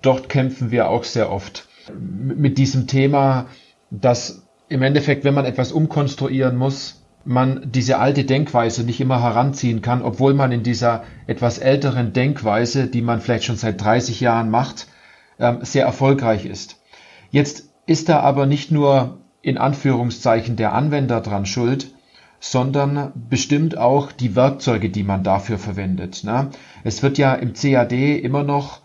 dort 0.00 0.28
kämpfen 0.28 0.70
wir 0.70 0.90
auch 0.90 1.02
sehr 1.02 1.32
oft 1.32 1.68
mit 1.92 2.56
diesem 2.56 2.86
Thema, 2.86 3.46
dass 3.90 4.43
im 4.68 4.82
Endeffekt, 4.82 5.24
wenn 5.24 5.34
man 5.34 5.44
etwas 5.44 5.72
umkonstruieren 5.72 6.56
muss, 6.56 7.02
man 7.24 7.62
diese 7.64 7.98
alte 7.98 8.24
Denkweise 8.24 8.84
nicht 8.84 9.00
immer 9.00 9.22
heranziehen 9.22 9.80
kann, 9.82 10.02
obwohl 10.02 10.34
man 10.34 10.52
in 10.52 10.62
dieser 10.62 11.04
etwas 11.26 11.58
älteren 11.58 12.12
Denkweise, 12.12 12.86
die 12.86 13.02
man 13.02 13.20
vielleicht 13.20 13.44
schon 13.44 13.56
seit 13.56 13.80
30 13.80 14.20
Jahren 14.20 14.50
macht, 14.50 14.88
ähm, 15.38 15.58
sehr 15.62 15.84
erfolgreich 15.84 16.44
ist. 16.44 16.80
Jetzt 17.30 17.70
ist 17.86 18.08
da 18.08 18.20
aber 18.20 18.46
nicht 18.46 18.70
nur 18.70 19.18
in 19.42 19.58
Anführungszeichen 19.58 20.56
der 20.56 20.72
Anwender 20.72 21.20
dran 21.20 21.46
schuld, 21.46 21.92
sondern 22.40 23.12
bestimmt 23.30 23.78
auch 23.78 24.12
die 24.12 24.36
Werkzeuge, 24.36 24.90
die 24.90 25.02
man 25.02 25.24
dafür 25.24 25.58
verwendet. 25.58 26.24
Ne? 26.24 26.50
Es 26.82 27.02
wird 27.02 27.16
ja 27.16 27.34
im 27.34 27.54
CAD 27.54 27.92
immer 27.92 28.42
noch 28.42 28.80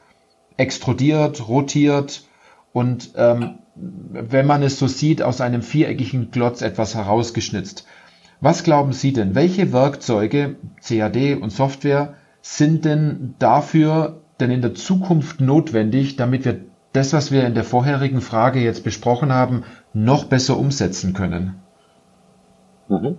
extrudiert, 0.55 1.47
rotiert 1.47 2.23
und 2.71 3.11
ähm, 3.15 3.59
wenn 3.75 4.45
man 4.45 4.63
es 4.63 4.79
so 4.79 4.87
sieht, 4.87 5.21
aus 5.21 5.41
einem 5.41 5.61
viereckigen 5.61 6.31
Klotz 6.31 6.61
etwas 6.61 6.95
herausgeschnitzt. 6.95 7.85
Was 8.41 8.63
glauben 8.63 8.93
Sie 8.93 9.13
denn, 9.13 9.35
welche 9.35 9.73
Werkzeuge, 9.73 10.55
CAD 10.85 11.35
und 11.41 11.51
Software, 11.51 12.15
sind 12.41 12.85
denn 12.85 13.35
dafür 13.39 14.21
denn 14.39 14.51
in 14.51 14.61
der 14.61 14.73
Zukunft 14.73 15.41
notwendig, 15.41 16.15
damit 16.15 16.45
wir 16.45 16.61
das, 16.93 17.13
was 17.13 17.31
wir 17.31 17.45
in 17.45 17.53
der 17.53 17.63
vorherigen 17.63 18.21
Frage 18.21 18.59
jetzt 18.59 18.83
besprochen 18.83 19.33
haben, 19.33 19.63
noch 19.93 20.25
besser 20.25 20.57
umsetzen 20.57 21.13
können? 21.13 21.55
Mhm. 22.87 23.17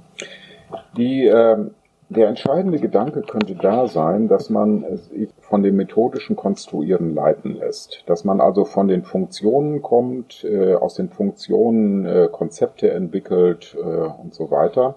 Die, 0.96 1.26
äh, 1.26 1.70
der 2.10 2.26
entscheidende 2.26 2.80
Gedanke 2.80 3.22
könnte 3.22 3.54
da 3.54 3.86
sein, 3.86 4.26
dass 4.26 4.50
man 4.50 4.84
sich 4.96 5.30
von 5.40 5.62
dem 5.62 5.76
methodischen 5.76 6.34
Konstruieren 6.34 7.14
leiten 7.14 7.54
lässt. 7.54 8.02
Dass 8.06 8.24
man 8.24 8.40
also 8.40 8.64
von 8.64 8.88
den 8.88 9.04
Funktionen 9.04 9.80
kommt, 9.80 10.44
äh, 10.44 10.74
aus 10.74 10.94
den 10.94 11.08
Funktionen 11.08 12.04
äh, 12.04 12.28
Konzepte 12.30 12.90
entwickelt 12.90 13.76
äh, 13.80 13.84
und 13.84 14.34
so 14.34 14.50
weiter 14.50 14.96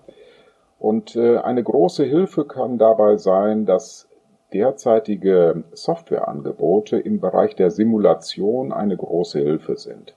Und 0.80 1.16
äh, 1.16 1.38
eine 1.38 1.62
große 1.64 2.04
Hilfe 2.04 2.46
kann 2.46 2.80
dabei 2.80 3.18
sein, 3.18 3.68
dass 3.68 4.10
derzeitige 4.52 5.64
Softwareangebote 5.72 6.98
im 6.98 7.20
Bereich 7.20 7.56
der 7.56 7.70
Simulation 7.70 8.74
eine 8.74 8.98
große 8.98 9.40
Hilfe 9.40 9.78
sind. 9.78 10.16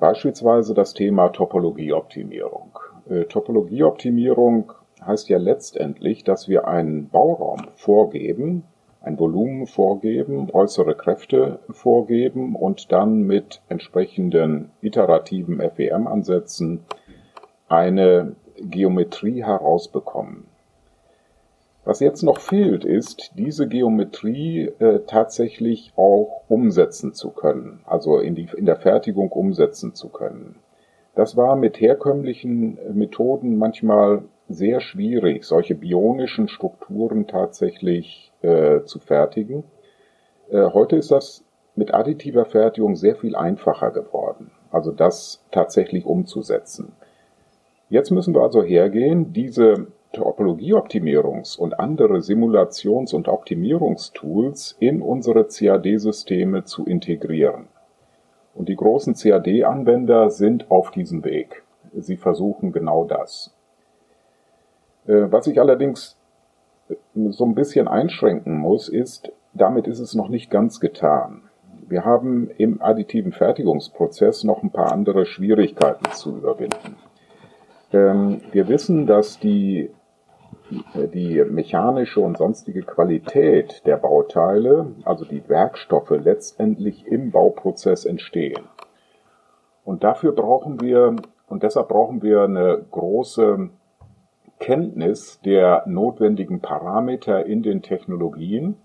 Beispielsweise 0.00 0.74
das 0.74 0.92
Thema 0.92 1.28
Topologieoptimierung. 1.28 2.78
Äh, 3.08 3.24
Topologieoptimierung 3.26 4.72
heißt 5.06 5.28
ja 5.28 5.38
letztendlich, 5.38 6.24
dass 6.24 6.48
wir 6.48 6.66
einen 6.66 7.08
Bauraum 7.08 7.68
vorgeben, 7.76 8.64
ein 9.00 9.18
Volumen 9.18 9.66
vorgeben, 9.66 10.48
äußere 10.50 10.94
Kräfte 10.94 11.58
vorgeben 11.70 12.56
und 12.56 12.90
dann 12.90 13.22
mit 13.22 13.60
entsprechenden 13.68 14.70
iterativen 14.80 15.60
FEM-Ansätzen 15.60 16.80
eine 17.68 18.36
Geometrie 18.56 19.44
herausbekommen. 19.44 20.46
Was 21.84 22.00
jetzt 22.00 22.22
noch 22.22 22.40
fehlt, 22.40 22.86
ist, 22.86 23.32
diese 23.36 23.68
Geometrie 23.68 24.70
äh, 24.78 25.00
tatsächlich 25.06 25.92
auch 25.96 26.44
umsetzen 26.48 27.12
zu 27.12 27.30
können, 27.30 27.80
also 27.84 28.18
in, 28.18 28.34
die, 28.34 28.48
in 28.56 28.64
der 28.64 28.76
Fertigung 28.76 29.30
umsetzen 29.30 29.94
zu 29.94 30.08
können. 30.08 30.56
Das 31.14 31.36
war 31.36 31.56
mit 31.56 31.80
herkömmlichen 31.80 32.78
äh, 32.78 32.90
Methoden 32.94 33.58
manchmal 33.58 34.22
sehr 34.48 34.80
schwierig, 34.80 35.44
solche 35.44 35.74
bionischen 35.74 36.48
Strukturen 36.48 37.26
tatsächlich 37.26 38.32
äh, 38.42 38.82
zu 38.84 38.98
fertigen. 38.98 39.64
Äh, 40.50 40.70
heute 40.72 40.96
ist 40.96 41.10
das 41.10 41.44
mit 41.76 41.94
additiver 41.94 42.44
Fertigung 42.44 42.96
sehr 42.96 43.16
viel 43.16 43.34
einfacher 43.34 43.90
geworden, 43.90 44.50
also 44.70 44.92
das 44.92 45.44
tatsächlich 45.50 46.06
umzusetzen. 46.06 46.92
Jetzt 47.88 48.10
müssen 48.10 48.34
wir 48.34 48.42
also 48.42 48.62
hergehen, 48.62 49.32
diese 49.32 49.88
Topologieoptimierungs- 50.14 51.58
und 51.58 51.78
andere 51.78 52.18
Simulations- 52.18 53.14
und 53.14 53.28
Optimierungstools 53.28 54.76
in 54.78 55.02
unsere 55.02 55.44
CAD-Systeme 55.48 56.64
zu 56.64 56.84
integrieren. 56.86 57.66
Und 58.54 58.68
die 58.68 58.76
großen 58.76 59.14
CAD-Anwender 59.14 60.30
sind 60.30 60.70
auf 60.70 60.92
diesem 60.92 61.24
Weg. 61.24 61.64
Sie 61.92 62.16
versuchen 62.16 62.72
genau 62.72 63.04
das. 63.04 63.54
Äh, 65.06 65.30
was 65.30 65.46
ich 65.46 65.60
allerdings 65.60 66.16
äh, 66.88 66.94
so 67.30 67.44
ein 67.44 67.54
bisschen 67.54 67.88
einschränken 67.88 68.58
muss, 68.58 68.88
ist, 68.88 69.32
damit 69.52 69.86
ist 69.86 70.00
es 70.00 70.14
noch 70.14 70.28
nicht 70.28 70.50
ganz 70.50 70.80
getan. 70.80 71.42
Wir 71.86 72.04
haben 72.04 72.50
im 72.56 72.80
additiven 72.82 73.32
Fertigungsprozess 73.32 74.44
noch 74.44 74.62
ein 74.62 74.70
paar 74.70 74.92
andere 74.92 75.26
Schwierigkeiten 75.26 76.10
zu 76.12 76.36
überwinden. 76.36 76.96
Ähm, 77.92 78.40
wir 78.52 78.68
wissen, 78.68 79.06
dass 79.06 79.38
die 79.38 79.90
die 80.94 81.44
mechanische 81.44 82.20
und 82.20 82.38
sonstige 82.38 82.82
Qualität 82.82 83.82
der 83.86 83.96
Bauteile, 83.96 84.86
also 85.04 85.24
die 85.24 85.46
Werkstoffe, 85.48 86.10
letztendlich 86.10 87.06
im 87.06 87.30
Bauprozess 87.30 88.04
entstehen. 88.04 88.64
Und 89.84 90.04
dafür 90.04 90.32
brauchen 90.32 90.80
wir, 90.80 91.16
und 91.48 91.62
deshalb 91.62 91.88
brauchen 91.88 92.22
wir 92.22 92.42
eine 92.42 92.84
große 92.90 93.68
Kenntnis 94.58 95.40
der 95.44 95.84
notwendigen 95.86 96.60
Parameter 96.60 97.44
in 97.46 97.62
den 97.62 97.82
Technologien 97.82 98.76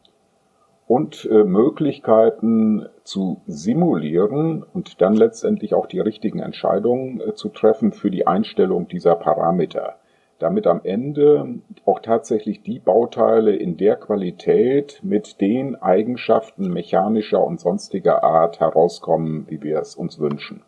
und 0.88 1.28
äh, 1.32 1.44
Möglichkeiten 1.44 2.88
zu 3.04 3.42
simulieren 3.46 4.64
und 4.64 5.02
dann 5.02 5.16
letztendlich 5.16 5.74
auch 5.74 5.86
die 5.86 6.00
richtigen 6.00 6.40
Entscheidungen 6.40 7.22
äh, 7.22 7.34
zu 7.36 7.50
treffen 7.50 7.92
für 7.92 8.10
die 8.10 8.26
Einstellung 8.28 8.88
dieser 8.88 9.16
Parameter 9.16 10.00
damit 10.40 10.68
am 10.68 10.82
Ende 10.84 11.60
auch 11.86 12.00
tatsächlich 12.00 12.64
die 12.64 12.80
Bauteile 12.80 13.56
in 13.56 13.78
der 13.78 13.98
Qualität 13.98 15.02
mit 15.04 15.42
den 15.42 15.76
Eigenschaften 15.76 16.72
mechanischer 16.72 17.44
und 17.44 17.60
sonstiger 17.60 18.24
Art 18.24 18.60
herauskommen, 18.60 19.46
wie 19.50 19.62
wir 19.62 19.80
es 19.80 19.96
uns 19.96 20.18
wünschen. 20.18 20.64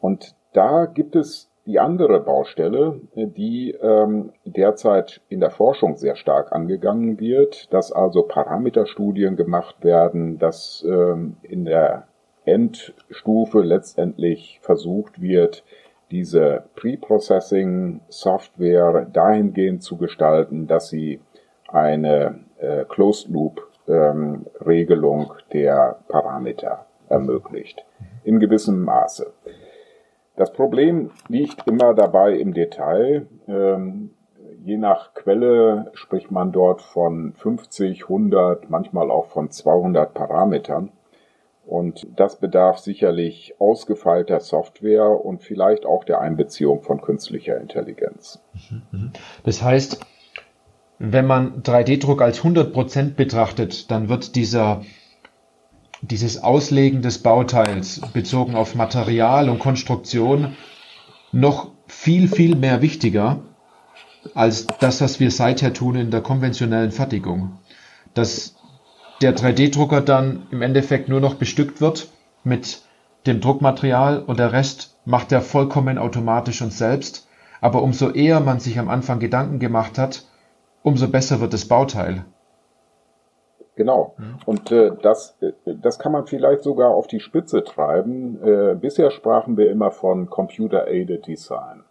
Und 0.00 0.34
da 0.52 0.86
gibt 0.86 1.14
es 1.14 1.50
die 1.66 1.78
andere 1.78 2.20
Baustelle, 2.20 3.00
die 3.14 3.70
ähm, 3.70 4.32
derzeit 4.44 5.20
in 5.28 5.38
der 5.40 5.50
Forschung 5.50 5.96
sehr 5.96 6.16
stark 6.16 6.50
angegangen 6.52 7.20
wird, 7.20 7.72
dass 7.72 7.92
also 7.92 8.22
Parameterstudien 8.22 9.36
gemacht 9.36 9.84
werden, 9.84 10.38
dass 10.38 10.84
ähm, 10.88 11.36
in 11.42 11.64
der 11.64 12.08
Endstufe 12.44 13.60
letztendlich 13.60 14.58
versucht 14.62 15.20
wird, 15.20 15.62
diese 16.10 16.64
Pre-Processing-Software 16.74 19.06
dahingehend 19.12 19.84
zu 19.84 19.96
gestalten, 19.96 20.66
dass 20.66 20.88
sie 20.88 21.20
eine 21.68 22.40
äh, 22.58 22.84
Closed-Loop-Regelung 22.84 25.22
ähm, 25.22 25.30
der 25.52 26.00
Parameter 26.08 26.86
ermöglicht. 27.08 27.84
In 28.24 28.40
gewissem 28.40 28.82
Maße. 28.82 29.32
Das 30.36 30.52
Problem 30.52 31.10
liegt 31.28 31.66
immer 31.66 31.94
dabei 31.94 32.34
im 32.34 32.54
Detail. 32.54 33.26
Ähm, 33.46 34.10
je 34.64 34.78
nach 34.78 35.14
Quelle 35.14 35.90
spricht 35.94 36.30
man 36.30 36.52
dort 36.52 36.82
von 36.82 37.34
50, 37.34 38.04
100, 38.04 38.70
manchmal 38.70 39.10
auch 39.10 39.26
von 39.26 39.50
200 39.50 40.14
Parametern. 40.14 40.90
Und 41.64 42.06
das 42.16 42.40
bedarf 42.40 42.78
sicherlich 42.78 43.54
ausgefeilter 43.60 44.40
Software 44.40 45.24
und 45.24 45.42
vielleicht 45.42 45.86
auch 45.86 46.04
der 46.04 46.20
Einbeziehung 46.20 46.82
von 46.82 47.00
künstlicher 47.00 47.60
Intelligenz. 47.60 48.42
Das 49.44 49.62
heißt, 49.62 50.00
wenn 50.98 51.26
man 51.26 51.62
3D-Druck 51.62 52.20
als 52.20 52.42
100% 52.42 53.14
betrachtet, 53.14 53.90
dann 53.90 54.08
wird 54.08 54.34
dieser, 54.34 54.82
dieses 56.02 56.42
Auslegen 56.42 57.00
des 57.00 57.18
Bauteils 57.18 58.00
bezogen 58.12 58.54
auf 58.54 58.74
Material 58.74 59.48
und 59.48 59.60
Konstruktion 59.60 60.56
noch 61.30 61.70
viel, 61.86 62.28
viel 62.28 62.56
mehr 62.56 62.82
wichtiger 62.82 63.40
als 64.34 64.66
das, 64.80 65.00
was 65.00 65.20
wir 65.20 65.30
seither 65.30 65.72
tun 65.72 65.96
in 65.96 66.10
der 66.10 66.20
konventionellen 66.20 66.92
Fertigung. 66.92 67.58
Das 68.14 68.56
der 69.22 69.36
3D-Drucker 69.36 70.00
dann 70.00 70.48
im 70.50 70.62
Endeffekt 70.62 71.08
nur 71.08 71.20
noch 71.20 71.34
bestückt 71.34 71.80
wird 71.80 72.08
mit 72.42 72.82
dem 73.26 73.40
Druckmaterial 73.40 74.20
und 74.20 74.40
der 74.40 74.52
Rest 74.52 74.96
macht 75.04 75.30
er 75.30 75.40
vollkommen 75.40 75.96
automatisch 75.96 76.60
und 76.60 76.72
selbst. 76.72 77.28
Aber 77.60 77.82
umso 77.82 78.10
eher 78.10 78.40
man 78.40 78.58
sich 78.58 78.80
am 78.80 78.88
Anfang 78.88 79.20
Gedanken 79.20 79.60
gemacht 79.60 79.96
hat, 79.96 80.24
umso 80.82 81.06
besser 81.06 81.40
wird 81.40 81.52
das 81.52 81.66
Bauteil. 81.66 82.24
Genau. 83.74 84.14
Mhm. 84.18 84.36
Und 84.44 84.72
äh, 84.72 84.92
das, 85.00 85.36
äh, 85.40 85.52
das 85.64 85.98
kann 85.98 86.12
man 86.12 86.26
vielleicht 86.26 86.62
sogar 86.62 86.90
auf 86.90 87.06
die 87.06 87.20
Spitze 87.20 87.64
treiben. 87.64 88.42
Äh, 88.42 88.74
bisher 88.74 89.10
sprachen 89.10 89.56
wir 89.56 89.70
immer 89.70 89.90
von 89.90 90.28
Computer-Aided 90.28 91.26
Design. 91.26 91.84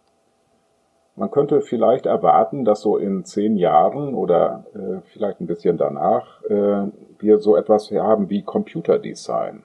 Man 1.14 1.30
könnte 1.30 1.60
vielleicht 1.60 2.06
erwarten, 2.06 2.64
dass 2.64 2.80
so 2.80 2.96
in 2.96 3.24
zehn 3.24 3.56
Jahren 3.56 4.14
oder 4.14 4.64
äh, 4.74 5.00
vielleicht 5.12 5.40
ein 5.40 5.46
bisschen 5.46 5.76
danach 5.76 6.42
äh, 6.44 6.86
wir 7.18 7.38
so 7.38 7.56
etwas 7.56 7.90
haben 7.90 8.30
wie 8.30 8.42
Computerdesign. 8.42 9.64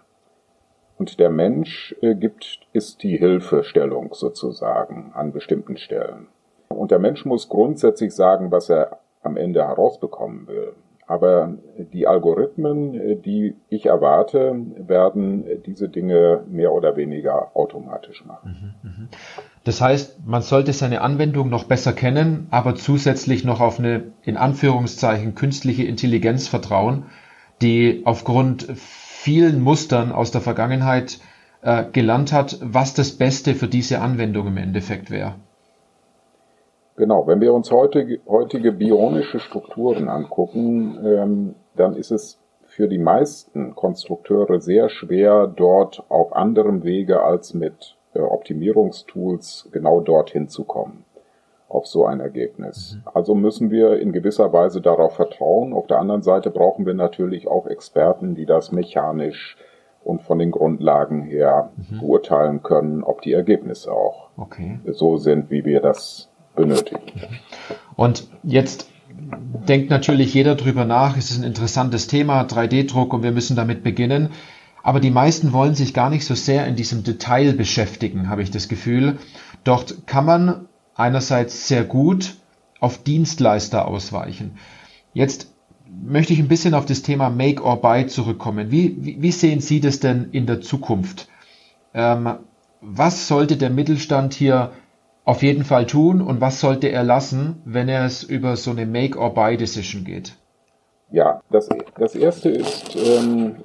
Und 0.97 1.19
der 1.19 1.29
Mensch 1.29 1.95
äh, 2.01 2.15
gibt, 2.15 2.67
ist 2.73 3.03
die 3.03 3.17
Hilfestellung 3.17 4.13
sozusagen 4.13 5.11
an 5.13 5.31
bestimmten 5.31 5.77
Stellen. 5.77 6.27
Und 6.69 6.91
der 6.91 6.99
Mensch 6.99 7.25
muss 7.25 7.47
grundsätzlich 7.47 8.13
sagen, 8.13 8.51
was 8.51 8.69
er 8.69 8.99
am 9.21 9.37
Ende 9.37 9.63
herausbekommen 9.65 10.47
will. 10.47 10.73
Aber 11.07 11.53
die 11.93 12.05
Algorithmen, 12.05 13.21
die 13.21 13.55
ich 13.69 13.85
erwarte, 13.85 14.53
werden 14.75 15.45
diese 15.65 15.87
Dinge 15.87 16.43
mehr 16.49 16.73
oder 16.73 16.97
weniger 16.97 17.55
automatisch 17.55 18.25
machen. 18.25 18.75
Mhm, 18.83 18.89
mhm. 18.89 19.07
Das 19.63 19.79
heißt, 19.79 20.27
man 20.27 20.41
sollte 20.41 20.73
seine 20.73 20.99
Anwendung 20.99 21.49
noch 21.49 21.63
besser 21.63 21.93
kennen, 21.93 22.47
aber 22.51 22.75
zusätzlich 22.75 23.45
noch 23.45 23.61
auf 23.61 23.79
eine 23.79 24.11
in 24.23 24.35
Anführungszeichen 24.35 25.33
künstliche 25.33 25.83
Intelligenz 25.83 26.49
vertrauen, 26.49 27.05
die 27.61 28.01
aufgrund 28.03 28.67
vielen 28.75 29.61
Mustern 29.61 30.11
aus 30.11 30.31
der 30.31 30.41
Vergangenheit 30.41 31.19
äh, 31.61 31.85
gelernt 31.91 32.33
hat, 32.33 32.59
was 32.61 32.93
das 32.93 33.13
Beste 33.13 33.55
für 33.55 33.67
diese 33.67 34.01
Anwendung 34.01 34.47
im 34.47 34.57
Endeffekt 34.57 35.09
wäre. 35.09 35.35
Genau, 36.97 37.27
wenn 37.27 37.41
wir 37.41 37.53
uns 37.53 37.71
heute, 37.71 38.19
heutige 38.27 38.71
bionische 38.71 39.39
Strukturen 39.39 40.09
angucken, 40.09 40.97
ähm, 41.05 41.55
dann 41.75 41.95
ist 41.95 42.09
es 42.09 42.39
für 42.65 42.87
die 42.87 42.97
meisten 42.97 43.75
Konstrukteure 43.75 44.59
sehr 44.59 44.89
schwer, 44.89 45.45
dort 45.45 46.03
auf 46.09 46.35
anderem 46.35 46.83
Wege 46.83 47.21
als 47.21 47.53
mit 47.53 47.95
äh, 48.13 48.19
Optimierungstools 48.19 49.69
genau 49.71 50.01
dorthin 50.01 50.49
zu 50.49 50.63
kommen, 50.63 51.05
auf 51.69 51.85
so 51.85 52.07
ein 52.07 52.19
Ergebnis. 52.19 52.95
Mhm. 52.95 53.09
Also 53.13 53.35
müssen 53.35 53.69
wir 53.69 53.99
in 53.99 54.11
gewisser 54.11 54.51
Weise 54.51 54.81
darauf 54.81 55.13
vertrauen. 55.13 55.73
Auf 55.73 55.85
der 55.85 55.99
anderen 55.99 56.23
Seite 56.23 56.49
brauchen 56.49 56.87
wir 56.87 56.95
natürlich 56.95 57.47
auch 57.47 57.67
Experten, 57.67 58.33
die 58.33 58.47
das 58.47 58.71
mechanisch 58.71 59.55
und 60.03 60.23
von 60.23 60.39
den 60.39 60.49
Grundlagen 60.49 61.21
her 61.21 61.69
mhm. 61.75 61.99
beurteilen 61.99 62.63
können, 62.63 63.03
ob 63.03 63.21
die 63.21 63.33
Ergebnisse 63.33 63.91
auch 63.91 64.29
okay. 64.35 64.79
so 64.87 65.17
sind, 65.17 65.51
wie 65.51 65.63
wir 65.63 65.79
das 65.79 66.31
benötigen. 66.57 67.01
Und 67.95 68.27
jetzt 68.43 68.89
denkt 69.67 69.89
natürlich 69.89 70.33
jeder 70.33 70.55
drüber 70.55 70.83
nach, 70.83 71.15
es 71.15 71.31
ist 71.31 71.37
ein 71.37 71.43
interessantes 71.43 72.07
Thema, 72.07 72.41
3D-Druck 72.41 73.13
und 73.13 73.23
wir 73.23 73.31
müssen 73.31 73.55
damit 73.55 73.83
beginnen. 73.83 74.29
Aber 74.83 74.99
die 74.99 75.11
meisten 75.11 75.53
wollen 75.53 75.75
sich 75.75 75.93
gar 75.93 76.09
nicht 76.09 76.25
so 76.25 76.35
sehr 76.35 76.67
in 76.67 76.75
diesem 76.75 77.03
Detail 77.03 77.53
beschäftigen, 77.53 78.29
habe 78.29 78.43
ich 78.43 78.51
das 78.51 78.67
Gefühl. 78.67 79.17
Dort 79.63 80.07
kann 80.07 80.25
man 80.25 80.67
einerseits 80.95 81.67
sehr 81.67 81.83
gut 81.83 82.35
auf 82.79 83.03
Dienstleister 83.03 83.87
ausweichen. 83.87 84.57
Jetzt 85.13 85.51
möchte 85.89 86.33
ich 86.33 86.39
ein 86.39 86.47
bisschen 86.47 86.73
auf 86.73 86.85
das 86.85 87.01
Thema 87.01 87.29
Make 87.29 87.63
or 87.63 87.81
Buy 87.81 88.07
zurückkommen. 88.07 88.71
Wie, 88.71 88.95
wie, 88.99 89.21
wie 89.21 89.31
sehen 89.31 89.61
Sie 89.61 89.81
das 89.81 89.99
denn 89.99 90.29
in 90.31 90.45
der 90.45 90.61
Zukunft? 90.61 91.27
Ähm, 91.93 92.35
was 92.81 93.27
sollte 93.27 93.57
der 93.57 93.69
Mittelstand 93.69 94.33
hier 94.33 94.71
auf 95.27 95.43
jeden 95.43 95.65
Fall 95.65 95.85
tun 95.85 96.21
und 96.21 96.39
was 96.39 96.61
sollte 96.61 96.87
er 96.87 97.03
lassen, 97.03 97.61
wenn 97.65 97.89
er 97.89 98.05
es 98.05 98.23
über 98.23 98.55
so 98.55 98.71
eine 98.71 98.85
Make-or-Buy-Decision 98.85 100.05
geht? 100.05 100.37
Ja, 101.11 101.41
das, 101.49 101.67
das 101.97 102.15
erste 102.15 102.47
ist, 102.47 102.95
ähm, 102.95 103.57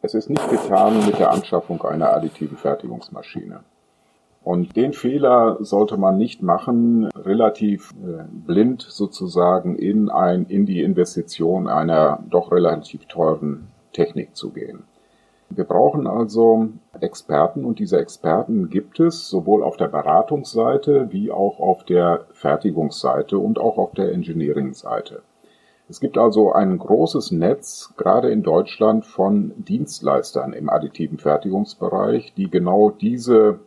es 0.00 0.14
ist 0.14 0.30
nicht 0.30 0.48
getan 0.48 1.04
mit 1.04 1.18
der 1.18 1.30
Anschaffung 1.30 1.82
einer 1.82 2.14
additiven 2.14 2.56
Fertigungsmaschine. 2.56 3.60
Und 4.42 4.74
den 4.76 4.94
Fehler 4.94 5.58
sollte 5.60 5.98
man 5.98 6.16
nicht 6.16 6.40
machen, 6.42 7.10
relativ 7.14 7.92
äh, 8.02 8.22
blind 8.30 8.80
sozusagen 8.80 9.76
in 9.76 10.08
ein, 10.08 10.46
in 10.46 10.64
die 10.64 10.80
Investition 10.80 11.68
einer 11.68 12.24
doch 12.30 12.50
relativ 12.50 13.04
teuren 13.08 13.68
Technik 13.92 14.34
zu 14.34 14.52
gehen. 14.52 14.84
Wir 15.52 15.64
brauchen 15.64 16.06
also 16.06 16.68
Experten 17.00 17.64
und 17.64 17.80
diese 17.80 17.98
Experten 17.98 18.70
gibt 18.70 19.00
es 19.00 19.28
sowohl 19.28 19.64
auf 19.64 19.76
der 19.76 19.88
Beratungsseite 19.88 21.08
wie 21.10 21.32
auch 21.32 21.58
auf 21.58 21.84
der 21.84 22.26
Fertigungsseite 22.30 23.36
und 23.36 23.58
auch 23.58 23.76
auf 23.76 23.92
der 23.92 24.12
Engineering-Seite. 24.12 25.22
Es 25.88 25.98
gibt 25.98 26.18
also 26.18 26.52
ein 26.52 26.78
großes 26.78 27.32
Netz, 27.32 27.92
gerade 27.96 28.30
in 28.30 28.44
Deutschland, 28.44 29.04
von 29.04 29.52
Dienstleistern 29.56 30.52
im 30.52 30.70
additiven 30.70 31.18
Fertigungsbereich, 31.18 32.32
die 32.36 32.48
genau 32.48 32.90
diese, 32.90 33.58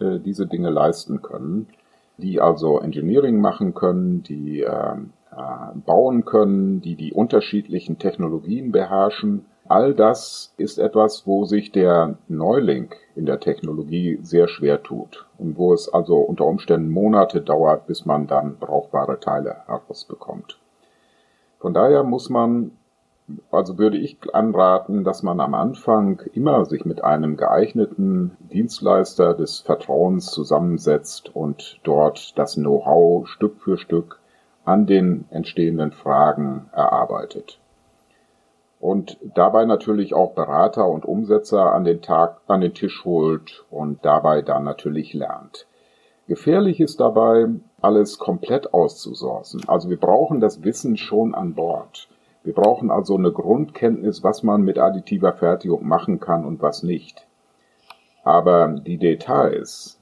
äh, 0.00 0.18
diese 0.18 0.48
Dinge 0.48 0.70
leisten 0.70 1.22
können, 1.22 1.68
die 2.16 2.40
also 2.40 2.80
Engineering 2.80 3.40
machen 3.40 3.74
können, 3.74 4.24
die 4.24 4.62
äh, 4.62 4.96
äh, 5.30 5.78
bauen 5.86 6.24
können, 6.24 6.80
die 6.80 6.96
die 6.96 7.12
unterschiedlichen 7.12 8.00
Technologien 8.00 8.72
beherrschen 8.72 9.44
All 9.70 9.92
das 9.92 10.54
ist 10.56 10.78
etwas, 10.78 11.26
wo 11.26 11.44
sich 11.44 11.70
der 11.72 12.16
Neuling 12.26 12.88
in 13.14 13.26
der 13.26 13.38
Technologie 13.38 14.18
sehr 14.22 14.48
schwer 14.48 14.82
tut 14.82 15.26
und 15.36 15.58
wo 15.58 15.74
es 15.74 15.92
also 15.92 16.16
unter 16.16 16.46
Umständen 16.46 16.88
Monate 16.88 17.42
dauert, 17.42 17.86
bis 17.86 18.06
man 18.06 18.26
dann 18.26 18.56
brauchbare 18.58 19.20
Teile 19.20 19.56
herausbekommt. 19.66 20.58
Von 21.58 21.74
daher 21.74 22.02
muss 22.02 22.30
man, 22.30 22.70
also 23.50 23.76
würde 23.76 23.98
ich 23.98 24.16
anraten, 24.32 25.04
dass 25.04 25.22
man 25.22 25.38
am 25.38 25.52
Anfang 25.52 26.22
immer 26.32 26.64
sich 26.64 26.86
mit 26.86 27.04
einem 27.04 27.36
geeigneten 27.36 28.38
Dienstleister 28.50 29.34
des 29.34 29.60
Vertrauens 29.60 30.30
zusammensetzt 30.30 31.36
und 31.36 31.78
dort 31.82 32.38
das 32.38 32.54
Know-how 32.54 33.28
Stück 33.28 33.60
für 33.60 33.76
Stück 33.76 34.18
an 34.64 34.86
den 34.86 35.26
entstehenden 35.28 35.92
Fragen 35.92 36.70
erarbeitet 36.72 37.60
und 38.98 39.16
dabei 39.22 39.64
natürlich 39.64 40.12
auch 40.12 40.32
Berater 40.32 40.88
und 40.88 41.04
Umsetzer 41.04 41.72
an 41.72 41.84
den 41.84 42.02
Tag, 42.02 42.40
an 42.48 42.60
den 42.60 42.74
Tisch 42.74 43.04
holt 43.04 43.64
und 43.70 44.04
dabei 44.04 44.42
dann 44.42 44.64
natürlich 44.64 45.14
lernt. 45.14 45.68
Gefährlich 46.26 46.80
ist 46.80 46.98
dabei, 46.98 47.46
alles 47.80 48.18
komplett 48.18 48.74
auszusourcen. 48.74 49.62
Also 49.68 49.88
wir 49.88 50.00
brauchen 50.00 50.40
das 50.40 50.64
Wissen 50.64 50.96
schon 50.96 51.32
an 51.36 51.54
Bord. 51.54 52.08
Wir 52.42 52.54
brauchen 52.54 52.90
also 52.90 53.16
eine 53.16 53.30
Grundkenntnis, 53.30 54.24
was 54.24 54.42
man 54.42 54.62
mit 54.62 54.80
additiver 54.80 55.32
Fertigung 55.32 55.86
machen 55.86 56.18
kann 56.18 56.44
und 56.44 56.60
was 56.60 56.82
nicht. 56.82 57.24
Aber 58.24 58.66
die 58.66 58.98
Details, 58.98 60.00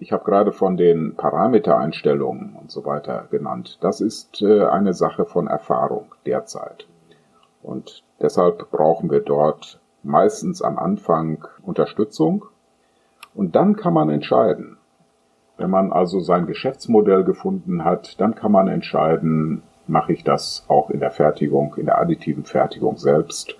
ich 0.00 0.12
habe 0.12 0.24
gerade 0.24 0.52
von 0.52 0.76
den 0.76 1.16
Parametereinstellungen 1.16 2.56
und 2.60 2.70
so 2.70 2.84
weiter 2.84 3.26
genannt, 3.30 3.78
das 3.80 4.02
ist 4.02 4.42
äh, 4.42 4.66
eine 4.66 4.92
Sache 4.92 5.24
von 5.24 5.46
Erfahrung 5.46 6.14
derzeit. 6.26 6.86
Und 7.64 8.04
deshalb 8.20 8.70
brauchen 8.70 9.10
wir 9.10 9.20
dort 9.20 9.80
meistens 10.02 10.62
am 10.62 10.78
Anfang 10.78 11.48
Unterstützung. 11.62 12.44
Und 13.34 13.56
dann 13.56 13.74
kann 13.74 13.94
man 13.94 14.10
entscheiden. 14.10 14.76
Wenn 15.56 15.70
man 15.70 15.92
also 15.92 16.20
sein 16.20 16.46
Geschäftsmodell 16.46 17.24
gefunden 17.24 17.84
hat, 17.84 18.20
dann 18.20 18.34
kann 18.34 18.52
man 18.52 18.68
entscheiden, 18.68 19.62
mache 19.86 20.12
ich 20.12 20.24
das 20.24 20.64
auch 20.68 20.90
in 20.90 21.00
der 21.00 21.10
Fertigung, 21.10 21.74
in 21.76 21.86
der 21.86 21.98
additiven 21.98 22.44
Fertigung 22.44 22.98
selbst. 22.98 23.56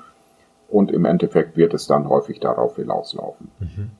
Und 0.69 0.90
im 0.90 1.05
Endeffekt 1.05 1.57
wird 1.57 1.73
es 1.73 1.87
dann 1.87 2.09
häufig 2.09 2.40
darauf 2.40 2.77
hinauslaufen. 2.77 3.51
Mhm. 3.59 3.90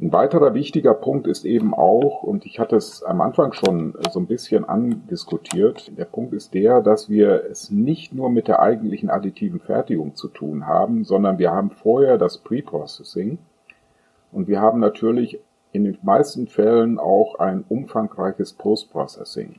Ein 0.00 0.14
weiterer 0.14 0.54
wichtiger 0.54 0.94
Punkt 0.94 1.26
ist 1.26 1.44
eben 1.44 1.74
auch, 1.74 2.22
und 2.22 2.46
ich 2.46 2.58
hatte 2.58 2.76
es 2.76 3.02
am 3.02 3.20
Anfang 3.20 3.52
schon 3.52 3.92
so 4.10 4.18
ein 4.18 4.26
bisschen 4.26 4.64
andiskutiert, 4.64 5.92
der 5.98 6.06
Punkt 6.06 6.32
ist 6.32 6.54
der, 6.54 6.80
dass 6.80 7.10
wir 7.10 7.44
es 7.50 7.70
nicht 7.70 8.14
nur 8.14 8.30
mit 8.30 8.48
der 8.48 8.60
eigentlichen 8.62 9.10
additiven 9.10 9.60
Fertigung 9.60 10.14
zu 10.14 10.28
tun 10.28 10.66
haben, 10.66 11.04
sondern 11.04 11.38
wir 11.38 11.50
haben 11.50 11.70
vorher 11.70 12.16
das 12.16 12.38
Pre-Processing 12.38 13.36
und 14.32 14.48
wir 14.48 14.62
haben 14.62 14.80
natürlich 14.80 15.38
in 15.72 15.84
den 15.84 15.98
meisten 16.02 16.46
Fällen 16.46 16.98
auch 16.98 17.38
ein 17.38 17.62
umfangreiches 17.68 18.54
Post-Processing. 18.54 19.56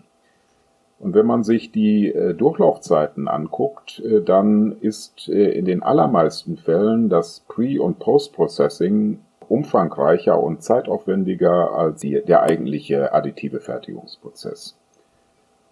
Und 0.98 1.14
wenn 1.14 1.28
man 1.28 1.44
sich 1.44 1.72
die 1.72 2.12
äh, 2.12 2.34
Durchlaufzeiten 2.34 3.28
anguckt, 3.28 4.00
äh, 4.00 4.22
dann 4.22 4.76
ist 4.82 5.30
äh, 5.30 5.52
in 5.52 5.66
den 5.66 5.84
allermeisten 5.84 6.58
Fällen 6.58 7.10
das 7.10 7.46
Pre- 7.48 7.82
und 7.82 8.00
Post-Processing 8.00 9.20
umfangreicher 9.52 10.42
und 10.42 10.64
zeitaufwendiger 10.64 11.74
als 11.74 12.00
die, 12.00 12.22
der 12.26 12.44
eigentliche 12.44 13.14
additive 13.14 13.60
Fertigungsprozess. 13.60 14.78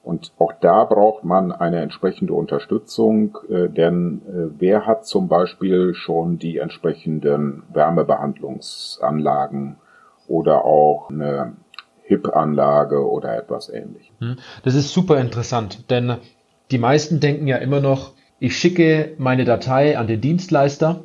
Und 0.04 0.34
auch 0.38 0.54
da 0.60 0.84
braucht 0.84 1.24
man 1.24 1.52
eine 1.52 1.82
entsprechende 1.82 2.34
Unterstützung, 2.34 3.38
äh, 3.50 3.70
denn 3.70 4.22
äh, 4.28 4.50
wer 4.60 4.86
hat 4.86 5.06
zum 5.06 5.30
Beispiel 5.30 5.94
schon 5.94 6.40
die 6.40 6.58
entsprechenden 6.58 7.64
Wärmebehandlungsanlagen 7.72 9.78
oder 10.28 10.66
auch 10.66 11.10
eine 11.10 11.54
HIP-Anlage 12.04 13.10
oder 13.10 13.38
etwas 13.38 13.70
ähnliches. 13.70 14.14
Hm. 14.20 14.38
Das 14.64 14.76
ist 14.76 14.94
super 14.94 15.20
interessant, 15.20 15.90
denn 15.90 16.18
die 16.72 16.80
meisten 16.80 17.20
denken 17.20 17.48
ja 17.48 17.58
immer 17.58 17.80
noch, 17.80 18.14
ich 18.40 18.58
schicke 18.58 19.14
meine 19.18 19.46
Datei 19.46 19.98
an 19.98 20.08
den 20.08 20.22
Dienstleister 20.22 21.04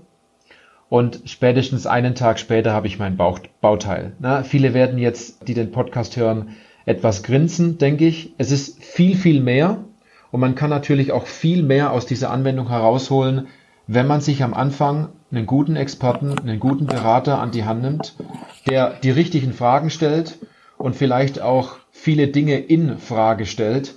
und 0.89 1.23
spätestens 1.25 1.87
einen 1.87 2.15
Tag 2.15 2.39
später 2.39 2.73
habe 2.73 2.87
ich 2.87 2.99
mein 2.99 3.17
Bauch, 3.17 3.41
Bauteil. 3.61 4.13
Na, 4.19 4.43
viele 4.43 4.75
werden 4.75 4.99
jetzt, 4.99 5.49
die 5.49 5.55
den 5.55 5.73
Podcast 5.73 6.17
hören, 6.17 6.57
etwas 6.87 7.23
grinsen, 7.23 7.79
denke 7.79 8.07
ich. 8.07 8.35
Es 8.39 8.51
ist 8.51 8.83
viel, 8.83 9.17
viel 9.17 9.41
mehr 9.41 9.85
und 10.31 10.41
man 10.41 10.55
kann 10.55 10.71
natürlich 10.71 11.13
auch 11.13 11.27
viel 11.27 11.63
mehr 11.63 11.93
aus 11.93 12.07
dieser 12.07 12.31
Anwendung 12.31 12.69
herausholen, 12.69 13.49
wenn 13.87 14.07
man 14.07 14.21
sich 14.21 14.43
am 14.43 14.55
Anfang 14.55 15.11
einen 15.31 15.47
guten 15.47 15.77
Experten, 15.77 16.39
einen 16.39 16.61
guten 16.61 16.87
Berater 16.87 17.39
an 17.41 17.51
die 17.51 17.65
Hand 17.65 17.83
nimmt, 17.83 18.15
der 18.69 18.95
die 19.03 19.11
richtigen 19.11 19.53
Fragen 19.53 19.91
stellt 19.91 20.39
und 20.79 20.97
vielleicht 20.97 21.41
auch 21.41 21.77
viele 21.91 22.29
Dinge 22.29 22.59
in 22.59 22.99
Frage 22.99 23.47
stellt, 23.47 23.95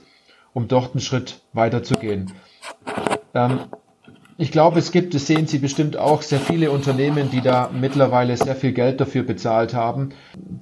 um 0.54 0.68
dort 0.68 0.94
einen 0.94 1.02
Schritt 1.02 1.42
weiter 1.54 1.84
zu 1.84 1.96
gehen. 1.96 2.32
Ähm, 3.34 3.60
ich 4.38 4.52
glaube, 4.52 4.80
es 4.80 4.92
gibt, 4.92 5.14
das 5.16 5.26
sehen 5.26 5.48
Sie 5.48 5.58
bestimmt 5.58 5.98
auch, 5.98 6.22
sehr 6.22 6.40
viele 6.40 6.72
Unternehmen, 6.72 7.32
die 7.32 7.42
da 7.42 7.70
mittlerweile 7.74 8.38
sehr 8.38 8.56
viel 8.56 8.72
Geld 8.72 9.02
dafür 9.02 9.24
bezahlt 9.24 9.74
haben, 9.74 10.10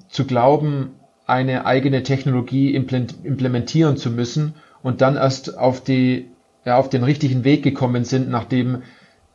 zu 0.08 0.26
glauben, 0.26 0.92
eine 1.28 1.66
eigene 1.66 2.04
Technologie 2.04 2.74
implementieren 2.76 3.98
zu 3.98 4.12
müssen 4.12 4.56
und 4.84 5.02
dann 5.02 5.16
erst 5.16 5.58
auf 5.58 5.82
die, 5.82 6.30
ja, 6.64 6.78
auf 6.78 6.90
den 6.90 7.04
richtigen 7.04 7.44
Weg 7.44 7.64
gekommen 7.64 8.06
sind, 8.06 8.30
nachdem 8.30 8.84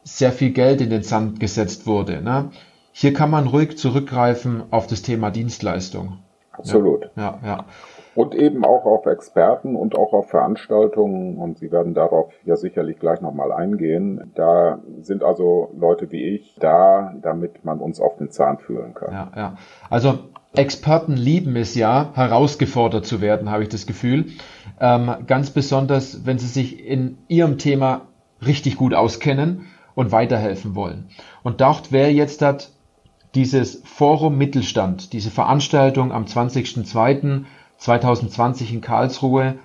sehr 0.04 0.32
viel 0.32 0.50
Geld 0.50 0.80
in 0.80 0.90
den 0.90 1.02
Sand 1.02 1.40
gesetzt 1.40 1.86
wurde. 1.86 2.22
Ne? 2.22 2.50
Hier 2.92 3.12
kann 3.12 3.30
man 3.30 3.46
ruhig 3.46 3.76
zurückgreifen 3.76 4.62
auf 4.70 4.86
das 4.86 5.02
Thema 5.02 5.30
Dienstleistung. 5.30 6.18
Absolut. 6.52 7.10
Ja, 7.16 7.40
ja. 7.44 7.64
Und 8.14 8.34
eben 8.34 8.64
auch 8.64 8.84
auf 8.84 9.06
Experten 9.06 9.76
und 9.76 9.96
auch 9.96 10.12
auf 10.12 10.30
Veranstaltungen. 10.30 11.38
Und 11.38 11.58
Sie 11.58 11.70
werden 11.70 11.94
darauf 11.94 12.32
ja 12.44 12.56
sicherlich 12.56 12.98
gleich 12.98 13.20
nochmal 13.20 13.52
eingehen. 13.52 14.32
Da 14.34 14.80
sind 15.00 15.22
also 15.22 15.70
Leute 15.78 16.10
wie 16.10 16.22
ich 16.34 16.56
da, 16.58 17.14
damit 17.22 17.64
man 17.64 17.80
uns 17.80 18.00
auf 18.00 18.16
den 18.16 18.30
Zahn 18.30 18.58
führen 18.58 18.94
kann. 18.94 19.12
Ja, 19.12 19.32
ja. 19.36 19.54
Also 19.88 20.18
Experten 20.54 21.12
lieben 21.16 21.54
es 21.54 21.76
ja, 21.76 22.10
herausgefordert 22.14 23.06
zu 23.06 23.20
werden, 23.20 23.50
habe 23.50 23.62
ich 23.62 23.68
das 23.68 23.86
Gefühl. 23.86 24.26
Ähm, 24.80 25.14
ganz 25.26 25.50
besonders, 25.50 26.26
wenn 26.26 26.38
sie 26.38 26.48
sich 26.48 26.84
in 26.84 27.18
ihrem 27.28 27.58
Thema 27.58 28.02
richtig 28.44 28.76
gut 28.76 28.94
auskennen 28.94 29.66
und 29.94 30.10
weiterhelfen 30.10 30.74
wollen. 30.74 31.08
Und 31.42 31.60
dort 31.60 31.92
wäre 31.92 32.10
jetzt 32.10 32.42
das 32.42 32.72
dieses 33.34 33.80
Forum 33.84 34.38
Mittelstand, 34.38 35.12
diese 35.12 35.30
Veranstaltung 35.30 36.10
am 36.10 36.24
20.02 36.24 37.44
2020 37.80 38.72
in 38.72 38.80
Karlsruhe, 38.80 39.56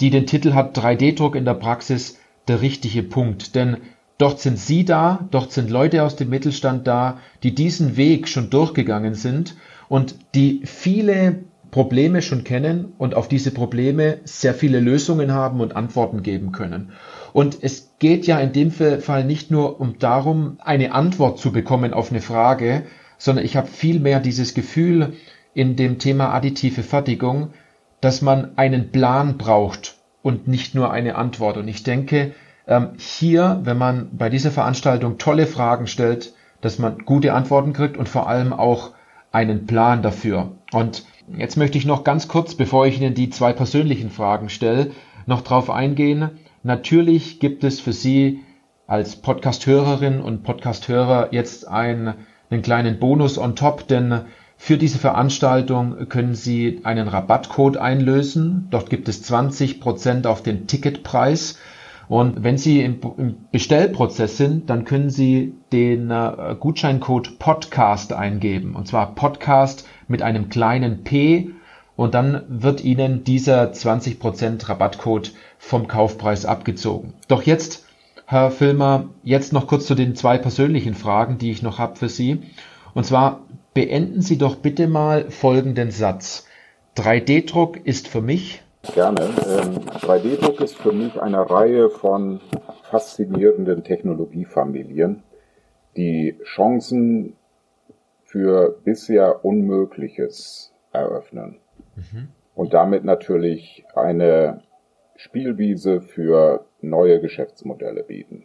die 0.00 0.10
den 0.10 0.26
Titel 0.26 0.54
hat 0.54 0.76
3D-Druck 0.76 1.36
in 1.36 1.44
der 1.44 1.54
Praxis 1.54 2.18
der 2.48 2.60
richtige 2.60 3.02
Punkt. 3.02 3.54
Denn 3.54 3.78
dort 4.18 4.40
sind 4.40 4.58
Sie 4.58 4.84
da, 4.84 5.26
dort 5.30 5.52
sind 5.52 5.70
Leute 5.70 6.02
aus 6.02 6.16
dem 6.16 6.30
Mittelstand 6.30 6.86
da, 6.86 7.18
die 7.42 7.54
diesen 7.54 7.96
Weg 7.96 8.28
schon 8.28 8.50
durchgegangen 8.50 9.14
sind 9.14 9.56
und 9.88 10.16
die 10.34 10.62
viele 10.64 11.44
Probleme 11.70 12.20
schon 12.20 12.42
kennen 12.42 12.92
und 12.98 13.14
auf 13.14 13.28
diese 13.28 13.52
Probleme 13.52 14.18
sehr 14.24 14.54
viele 14.54 14.80
Lösungen 14.80 15.32
haben 15.32 15.60
und 15.60 15.76
Antworten 15.76 16.24
geben 16.24 16.50
können. 16.50 16.90
Und 17.32 17.58
es 17.62 17.94
geht 18.00 18.26
ja 18.26 18.40
in 18.40 18.52
dem 18.52 18.72
Fall 18.72 19.24
nicht 19.24 19.52
nur 19.52 19.80
um 19.80 19.98
darum, 20.00 20.58
eine 20.58 20.92
Antwort 20.92 21.38
zu 21.38 21.52
bekommen 21.52 21.94
auf 21.94 22.10
eine 22.10 22.20
Frage, 22.20 22.82
sondern 23.18 23.44
ich 23.44 23.56
habe 23.56 23.68
vielmehr 23.68 24.18
dieses 24.18 24.54
Gefühl 24.54 25.12
in 25.54 25.76
dem 25.76 25.98
Thema 25.98 26.32
additive 26.32 26.82
Fertigung, 26.82 27.50
dass 28.00 28.22
man 28.22 28.56
einen 28.56 28.92
Plan 28.92 29.36
braucht 29.36 29.96
und 30.22 30.48
nicht 30.48 30.74
nur 30.74 30.90
eine 30.90 31.16
Antwort. 31.16 31.56
Und 31.56 31.68
ich 31.68 31.82
denke, 31.82 32.32
ähm, 32.66 32.90
hier, 32.98 33.60
wenn 33.64 33.78
man 33.78 34.10
bei 34.12 34.28
dieser 34.28 34.50
Veranstaltung 34.50 35.18
tolle 35.18 35.46
Fragen 35.46 35.86
stellt, 35.86 36.34
dass 36.60 36.78
man 36.78 36.98
gute 37.00 37.32
Antworten 37.32 37.72
kriegt 37.72 37.96
und 37.96 38.08
vor 38.08 38.28
allem 38.28 38.52
auch 38.52 38.92
einen 39.32 39.66
Plan 39.66 40.02
dafür. 40.02 40.52
Und 40.72 41.04
jetzt 41.36 41.56
möchte 41.56 41.78
ich 41.78 41.86
noch 41.86 42.04
ganz 42.04 42.28
kurz, 42.28 42.54
bevor 42.54 42.86
ich 42.86 43.00
Ihnen 43.00 43.14
die 43.14 43.30
zwei 43.30 43.52
persönlichen 43.52 44.10
Fragen 44.10 44.48
stelle, 44.48 44.90
noch 45.26 45.40
darauf 45.40 45.70
eingehen. 45.70 46.30
Natürlich 46.62 47.40
gibt 47.40 47.64
es 47.64 47.80
für 47.80 47.92
Sie 47.92 48.40
als 48.86 49.16
Podcast-Hörerin 49.16 50.20
und 50.20 50.42
Podcast-Hörer 50.42 51.28
jetzt 51.32 51.66
einen, 51.66 52.14
einen 52.50 52.62
kleinen 52.62 52.98
Bonus 52.98 53.38
on 53.38 53.56
top, 53.56 53.86
denn 53.86 54.22
für 54.62 54.76
diese 54.76 54.98
Veranstaltung 54.98 56.10
können 56.10 56.34
Sie 56.34 56.80
einen 56.84 57.08
Rabattcode 57.08 57.78
einlösen. 57.78 58.68
Dort 58.70 58.90
gibt 58.90 59.08
es 59.08 59.22
20 59.22 59.80
Prozent 59.80 60.26
auf 60.26 60.42
den 60.42 60.66
Ticketpreis. 60.66 61.58
Und 62.08 62.44
wenn 62.44 62.58
Sie 62.58 62.82
im, 62.82 63.00
Bestellprozess 63.50 64.36
sind, 64.36 64.68
dann 64.68 64.84
können 64.84 65.08
Sie 65.08 65.54
den 65.72 66.10
äh, 66.10 66.54
Gutscheincode 66.60 67.38
Podcast 67.38 68.12
eingeben. 68.12 68.76
Und 68.76 68.86
zwar 68.86 69.14
Podcast 69.14 69.88
mit 70.08 70.20
einem 70.20 70.50
kleinen 70.50 71.04
P. 71.04 71.52
Und 71.96 72.12
dann 72.12 72.42
wird 72.48 72.84
Ihnen 72.84 73.24
dieser 73.24 73.72
20% 73.72 74.68
Rabattcode 74.68 75.32
vom 75.58 75.88
Kaufpreis 75.88 76.44
abgezogen. 76.44 77.14
Doch 77.28 77.44
jetzt, 77.44 77.86
Herr 78.26 78.50
Filmer, 78.50 79.08
jetzt 79.22 79.54
noch 79.54 79.66
kurz 79.66 79.86
zu 79.86 79.94
den 79.94 80.14
zwei 80.16 80.36
persönlichen 80.36 80.94
Fragen, 80.94 81.38
die 81.38 81.50
ich 81.50 81.62
noch 81.62 81.78
habe 81.78 81.96
für 81.96 82.10
Sie. 82.10 82.42
Und 82.92 83.04
zwar 83.04 83.40
beenden 83.74 84.22
Sie 84.22 84.38
doch 84.38 84.56
bitte 84.56 84.88
mal 84.88 85.30
folgenden 85.30 85.90
Satz. 85.90 86.46
3D-Druck 86.96 87.84
ist 87.86 88.08
für 88.08 88.20
mich. 88.20 88.62
Gerne. 88.94 89.20
Ähm, 89.20 89.80
3D-Druck 90.00 90.60
ist 90.60 90.76
für 90.76 90.92
mich 90.92 91.20
eine 91.20 91.48
Reihe 91.48 91.90
von 91.90 92.40
faszinierenden 92.82 93.84
Technologiefamilien, 93.84 95.22
die 95.96 96.36
Chancen 96.44 97.36
für 98.24 98.78
bisher 98.84 99.44
Unmögliches 99.44 100.72
eröffnen. 100.92 101.58
Mhm. 101.96 102.28
Und 102.54 102.74
damit 102.74 103.04
natürlich 103.04 103.84
eine 103.94 104.62
Spielwiese 105.16 106.00
für 106.00 106.64
neue 106.80 107.20
Geschäftsmodelle 107.20 108.02
bieten. 108.02 108.44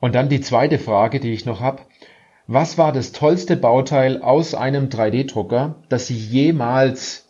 Und 0.00 0.14
dann 0.14 0.28
die 0.28 0.40
zweite 0.40 0.78
Frage, 0.78 1.20
die 1.20 1.32
ich 1.32 1.46
noch 1.46 1.60
habe. 1.60 1.80
Was 2.46 2.76
war 2.76 2.92
das 2.92 3.12
tollste 3.12 3.56
Bauteil 3.56 4.20
aus 4.20 4.54
einem 4.54 4.90
3D-Drucker, 4.90 5.76
das 5.88 6.08
Sie 6.08 6.14
jemals 6.16 7.26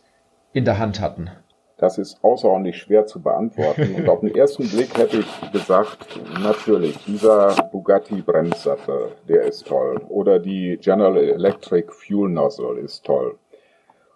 in 0.51 0.65
der 0.65 0.77
Hand 0.77 0.99
hatten? 0.99 1.29
Das 1.77 1.97
ist 1.97 2.21
außerordentlich 2.21 2.77
schwer 2.77 3.05
zu 3.05 3.21
beantworten. 3.21 3.95
Und 3.95 4.09
auf 4.09 4.19
den 4.19 4.35
ersten 4.35 4.67
Blick 4.67 4.97
hätte 4.97 5.19
ich 5.19 5.51
gesagt, 5.53 6.19
natürlich, 6.43 6.97
dieser 7.05 7.55
Bugatti 7.71 8.23
Bremssattel, 8.23 9.13
der 9.29 9.43
ist 9.43 9.65
toll. 9.67 10.01
Oder 10.09 10.39
die 10.39 10.77
General 10.81 11.15
Electric 11.15 11.93
Fuel 11.93 12.29
Nozzle 12.29 12.77
ist 12.79 13.05
toll. 13.05 13.37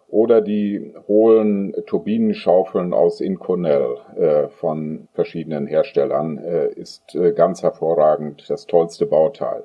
Oder 0.09 0.41
die 0.41 0.93
hohlen 1.07 1.73
Turbinenschaufeln 1.85 2.93
aus 2.93 3.21
Inconel 3.21 3.99
äh, 4.17 4.49
von 4.49 5.07
verschiedenen 5.13 5.65
Herstellern 5.65 6.39
äh, 6.39 6.67
ist 6.73 7.15
äh, 7.15 7.31
ganz 7.31 7.63
hervorragend 7.63 8.49
das 8.49 8.65
tollste 8.65 9.05
Bauteil. 9.05 9.63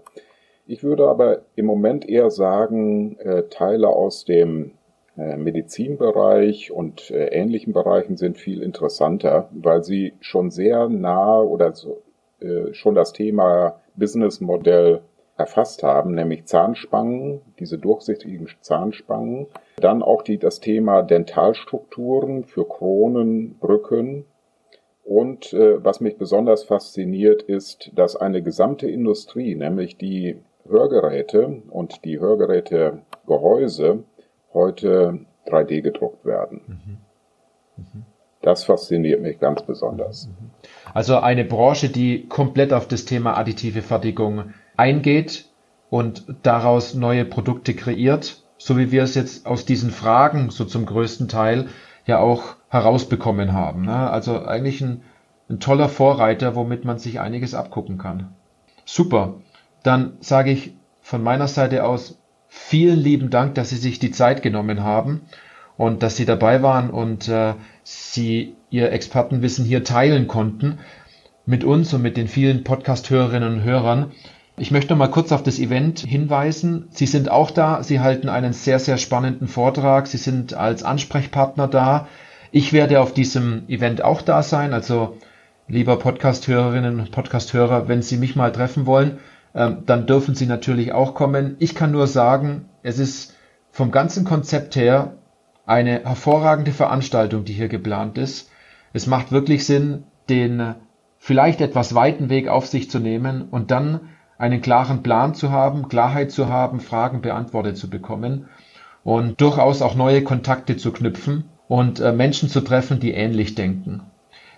Ich 0.67 0.83
würde 0.83 1.09
aber 1.09 1.43
im 1.57 1.67
Moment 1.67 2.09
eher 2.09 2.31
sagen, 2.31 3.19
äh, 3.19 3.45
Teile 3.51 3.89
aus 3.89 4.25
dem 4.25 4.73
äh, 5.17 5.37
Medizinbereich 5.37 6.73
und 6.73 7.11
äh, 7.11 7.27
ähnlichen 7.27 7.73
Bereichen 7.75 8.17
sind 8.17 8.39
viel 8.39 8.63
interessanter, 8.63 9.51
weil 9.53 9.85
sie 9.85 10.15
schon 10.21 10.51
sehr 10.51 10.89
nah 10.89 11.41
oder 11.41 11.75
so, 11.75 12.03
äh, 12.41 12.73
schon 12.73 12.95
das 12.95 13.13
Thema 13.13 13.81
Businessmodell 13.95 15.03
erfasst 15.37 15.83
haben, 15.83 16.15
nämlich 16.15 16.47
Zahnspangen, 16.47 17.43
diese 17.59 17.79
durchsichtigen 17.79 18.49
Zahnspangen. 18.61 19.47
Dann 19.77 20.03
auch 20.03 20.23
die, 20.23 20.39
das 20.39 20.61
Thema 20.61 21.03
Dentalstrukturen 21.03 22.45
für 22.45 22.67
Kronen, 22.67 23.59
Brücken. 23.59 24.25
Und 25.05 25.53
äh, 25.53 25.85
was 25.85 26.01
mich 26.01 26.17
besonders 26.17 26.65
fasziniert, 26.65 27.43
ist, 27.43 27.91
dass 27.95 28.17
eine 28.17 28.43
gesamte 28.43 28.89
Industrie, 28.89 29.55
nämlich 29.55 29.99
die 29.99 30.39
Hörgeräte 30.69 31.63
und 31.71 32.05
die 32.05 32.19
Hörgerätegehäuse 32.19 34.05
heute 34.53 35.21
3D 35.47 35.83
gedruckt 35.83 36.25
werden. 36.25 37.01
Das 38.41 38.65
fasziniert 38.65 39.21
mich 39.21 39.39
ganz 39.41 39.63
besonders. 39.63 40.29
Also 40.93 41.17
eine 41.17 41.45
Branche, 41.45 41.89
die 41.89 42.29
komplett 42.29 42.73
auf 42.73 42.89
das 42.89 43.05
Thema 43.05 43.37
additive 43.37 43.83
Fertigung 43.83 44.55
eingeht 44.77 45.47
und 45.91 46.25
daraus 46.43 46.95
neue 46.95 47.25
Produkte 47.25 47.75
kreiert, 47.75 48.43
so 48.59 48.79
wie 48.79 48.91
wir 48.93 49.03
es 49.03 49.15
jetzt 49.15 49.47
aus 49.47 49.65
diesen 49.65 49.91
Fragen 49.91 50.51
so 50.51 50.65
zum 50.65 50.87
größten 50.87 51.29
Teil 51.29 51.69
ja 52.07 52.21
auch 52.21 52.57
herausbekommen 52.69 53.53
haben. 53.53 53.83
Ne? 53.87 54.11
Also 54.11 54.45
eigentlich 54.45 54.81
ein, 54.81 55.03
ein 55.49 55.61
toller 55.61 55.89
Vorreiter, 55.89 56.55
womit 56.55 56.85
man 56.85 56.99
sich 56.99 57.21
einiges 57.21 57.55
abgucken 57.55 57.99
kann. 57.99 58.35
Super 58.85 59.35
dann 59.85 60.15
sage 60.21 60.51
ich 60.51 60.75
von 61.01 61.23
meiner 61.23 61.47
Seite 61.47 61.85
aus 61.85 62.19
vielen 62.49 62.99
lieben 62.99 63.31
Dank, 63.31 63.55
dass 63.55 63.71
Sie 63.71 63.77
sich 63.77 64.01
die 64.01 64.11
Zeit 64.11 64.43
genommen 64.43 64.83
haben 64.83 65.21
und 65.77 66.03
dass 66.03 66.17
Sie 66.17 66.25
dabei 66.25 66.63
waren 66.63 66.91
und 66.91 67.29
äh, 67.29 67.55
Sie 67.85 68.57
Ihr 68.71 68.91
Expertenwissen 68.91 69.65
hier 69.65 69.85
teilen 69.85 70.27
konnten 70.27 70.79
mit 71.47 71.63
uns 71.63 71.93
und 71.93 72.03
mit 72.03 72.17
den 72.17 72.27
vielen 72.27 72.65
Podcast-Hörerinnen 72.65 73.55
und 73.55 73.63
Hörern. 73.63 74.13
Ich 74.57 74.71
möchte 74.71 74.93
noch 74.93 74.99
mal 74.99 75.11
kurz 75.11 75.33
auf 75.33 75.43
das 75.43 75.59
Event 75.59 76.01
hinweisen. 76.01 76.87
Sie 76.91 77.07
sind 77.07 77.31
auch 77.31 77.51
da. 77.51 77.83
Sie 77.83 78.01
halten 78.01 78.29
einen 78.29 78.53
sehr, 78.53 78.79
sehr 78.79 78.97
spannenden 78.97 79.49
Vortrag. 79.49 80.07
Sie 80.07 80.17
sind 80.17 80.55
als 80.55 80.83
Ansprechpartner 80.83 81.69
da. 81.69 82.09
Ich 82.53 82.73
werde 82.73 83.01
auf 83.01 83.13
diesem 83.13 83.69
Event 83.69 84.03
auch 84.03 84.23
da 84.23 84.43
sein. 84.43 84.73
Also, 84.73 85.19
lieber 85.69 85.99
Podcast-Hörerinnen 85.99 87.01
und 87.01 87.11
Podcast-Hörer, 87.11 87.89
wenn 87.89 88.01
Sie 88.01 88.17
mich 88.17 88.37
mal 88.37 88.53
treffen 88.53 88.87
wollen, 88.87 89.19
dann 89.55 90.07
dürfen 90.07 90.35
sie 90.35 90.47
natürlich 90.47 90.93
auch 90.93 91.15
kommen. 91.15 91.57
Ich 91.61 91.75
kann 91.75 91.93
nur 91.93 92.07
sagen, 92.07 92.67
es 92.83 92.99
ist 92.99 93.35
vom 93.71 93.91
ganzen 93.91 94.25
Konzept 94.25 94.77
her 94.77 95.15
eine 95.65 96.05
hervorragende 96.05 96.73
Veranstaltung, 96.73 97.45
die 97.45 97.53
hier 97.53 97.69
geplant 97.69 98.19
ist. 98.19 98.51
Es 98.93 99.07
macht 99.07 99.33
wirklich 99.33 99.65
Sinn, 99.65 100.05
den 100.29 100.75
vielleicht 101.19 101.61
etwas 101.61 101.95
weiten 101.95 102.29
Weg 102.29 102.49
auf 102.49 102.67
sich 102.67 102.91
zu 102.91 102.99
nehmen 102.99 103.43
und 103.51 103.71
dann 103.71 104.01
einen 104.37 104.61
klaren 104.61 105.03
Plan 105.03 105.35
zu 105.35 105.51
haben, 105.51 105.89
Klarheit 105.89 106.31
zu 106.31 106.49
haben, 106.49 106.81
Fragen 106.81 107.23
beantwortet 107.23 107.77
zu 107.77 107.89
bekommen 107.89 108.49
und 109.05 109.41
durchaus 109.41 109.83
auch 109.83 109.95
neue 109.95 110.23
Kontakte 110.23 110.77
zu 110.77 110.93
knüpfen 110.93 111.45
und 111.69 112.01
äh, 112.01 112.13
Menschen 112.13 112.49
zu 112.49 112.61
treffen, 112.61 113.01
die 113.01 113.13
ähnlich 113.13 113.55
denken. 113.55 114.03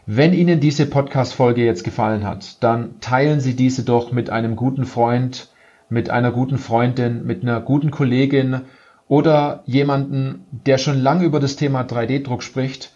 Wenn 0.08 0.32
Ihnen 0.34 0.60
diese 0.60 0.86
Podcast-Folge 0.86 1.64
jetzt 1.64 1.82
gefallen 1.82 2.24
hat, 2.24 2.62
dann 2.62 3.00
teilen 3.00 3.40
Sie 3.40 3.56
diese 3.56 3.82
doch 3.82 4.12
mit 4.12 4.30
einem 4.30 4.54
guten 4.54 4.84
Freund, 4.84 5.50
mit 5.88 6.10
einer 6.10 6.30
guten 6.30 6.58
Freundin, 6.58 7.26
mit 7.26 7.42
einer 7.42 7.60
guten 7.60 7.90
Kollegin 7.90 8.60
oder 9.08 9.64
jemanden, 9.66 10.46
der 10.52 10.78
schon 10.78 11.00
lange 11.00 11.24
über 11.24 11.40
das 11.40 11.56
Thema 11.56 11.80
3D-Druck 11.82 12.44
spricht, 12.44 12.92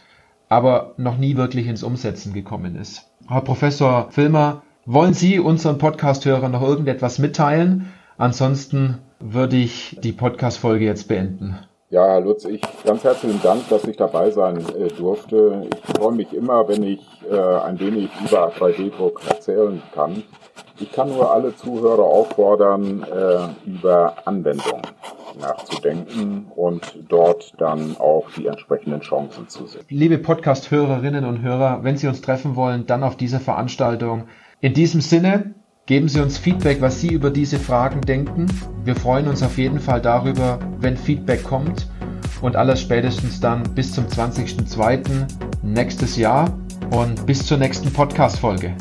aber 0.49 0.95
noch 0.99 1.19
nie 1.19 1.37
wirklich 1.37 1.67
ins 1.67 1.83
Umsetzen 1.83 2.33
gekommen 2.33 2.77
ist. 2.77 3.11
Herr 3.27 3.41
Professor 3.41 4.13
Filmer, 4.13 4.63
wollen 4.87 5.13
Sie 5.13 5.41
unseren 5.41 5.79
Podcast-Hörern 5.79 6.53
noch 6.53 6.63
irgendetwas 6.63 7.19
mitteilen? 7.19 7.87
Ansonsten 8.19 8.99
würde 9.19 9.57
ich 9.57 9.99
die 10.01 10.13
Podcast-Folge 10.13 10.85
jetzt 10.85 11.09
beenden. 11.09 11.59
Ja, 11.93 12.07
Herr 12.07 12.21
Lutz, 12.21 12.45
ich 12.45 12.61
ganz 12.85 13.03
herzlichen 13.03 13.43
Dank, 13.43 13.69
dass 13.69 13.83
ich 13.83 13.97
dabei 13.97 14.31
sein 14.31 14.59
äh, 14.79 14.87
durfte. 14.97 15.67
Ich 15.75 15.97
freue 15.97 16.13
mich 16.13 16.33
immer, 16.33 16.69
wenn 16.69 16.85
ich 16.85 17.01
äh, 17.29 17.37
ein 17.37 17.81
wenig 17.81 18.11
über 18.25 18.53
3D-Druck 18.53 19.21
erzählen 19.29 19.83
kann. 19.93 20.23
Ich 20.79 20.93
kann 20.93 21.09
nur 21.09 21.33
alle 21.33 21.57
Zuhörer 21.57 22.05
auffordern, 22.05 23.03
äh, 23.03 23.69
über 23.69 24.15
Anwendungen 24.25 24.83
nachzudenken 25.41 26.47
und 26.55 26.97
dort 27.09 27.55
dann 27.59 27.97
auch 27.99 28.31
die 28.37 28.47
entsprechenden 28.47 29.01
Chancen 29.01 29.49
zu 29.49 29.67
sehen. 29.67 29.85
Liebe 29.89 30.19
Podcast-Hörerinnen 30.19 31.25
und 31.25 31.43
Hörer, 31.43 31.83
wenn 31.83 31.97
Sie 31.97 32.07
uns 32.07 32.21
treffen 32.21 32.55
wollen, 32.55 32.87
dann 32.87 33.03
auf 33.03 33.17
dieser 33.17 33.41
Veranstaltung. 33.41 34.29
In 34.61 34.75
diesem 34.75 35.01
Sinne, 35.01 35.57
Geben 35.87 36.09
Sie 36.09 36.21
uns 36.21 36.39
Feedback, 36.39 36.81
was 36.81 37.01
Sie 37.01 37.09
über 37.09 37.31
diese 37.31 37.59
Fragen 37.59 38.01
denken. 38.03 38.47
Wir 38.85 38.95
freuen 38.95 39.27
uns 39.29 39.43
auf 39.43 39.59
jeden 39.59 39.81
Fall 39.81 40.01
darüber, 40.01 40.59
wenn 40.79 40.97
Feedback 40.97 41.43
kommt. 41.43 41.89
Und 42.41 42.57
alles 42.57 42.81
spätestens 42.81 43.41
dann 43.41 43.63
bis 43.75 43.93
zum 43.93 44.07
20.02. 44.07 45.27
nächstes 45.63 46.17
Jahr 46.17 46.57
und 46.91 47.27
bis 47.27 47.45
zur 47.45 47.59
nächsten 47.59 47.93
Podcast-Folge. 47.93 48.75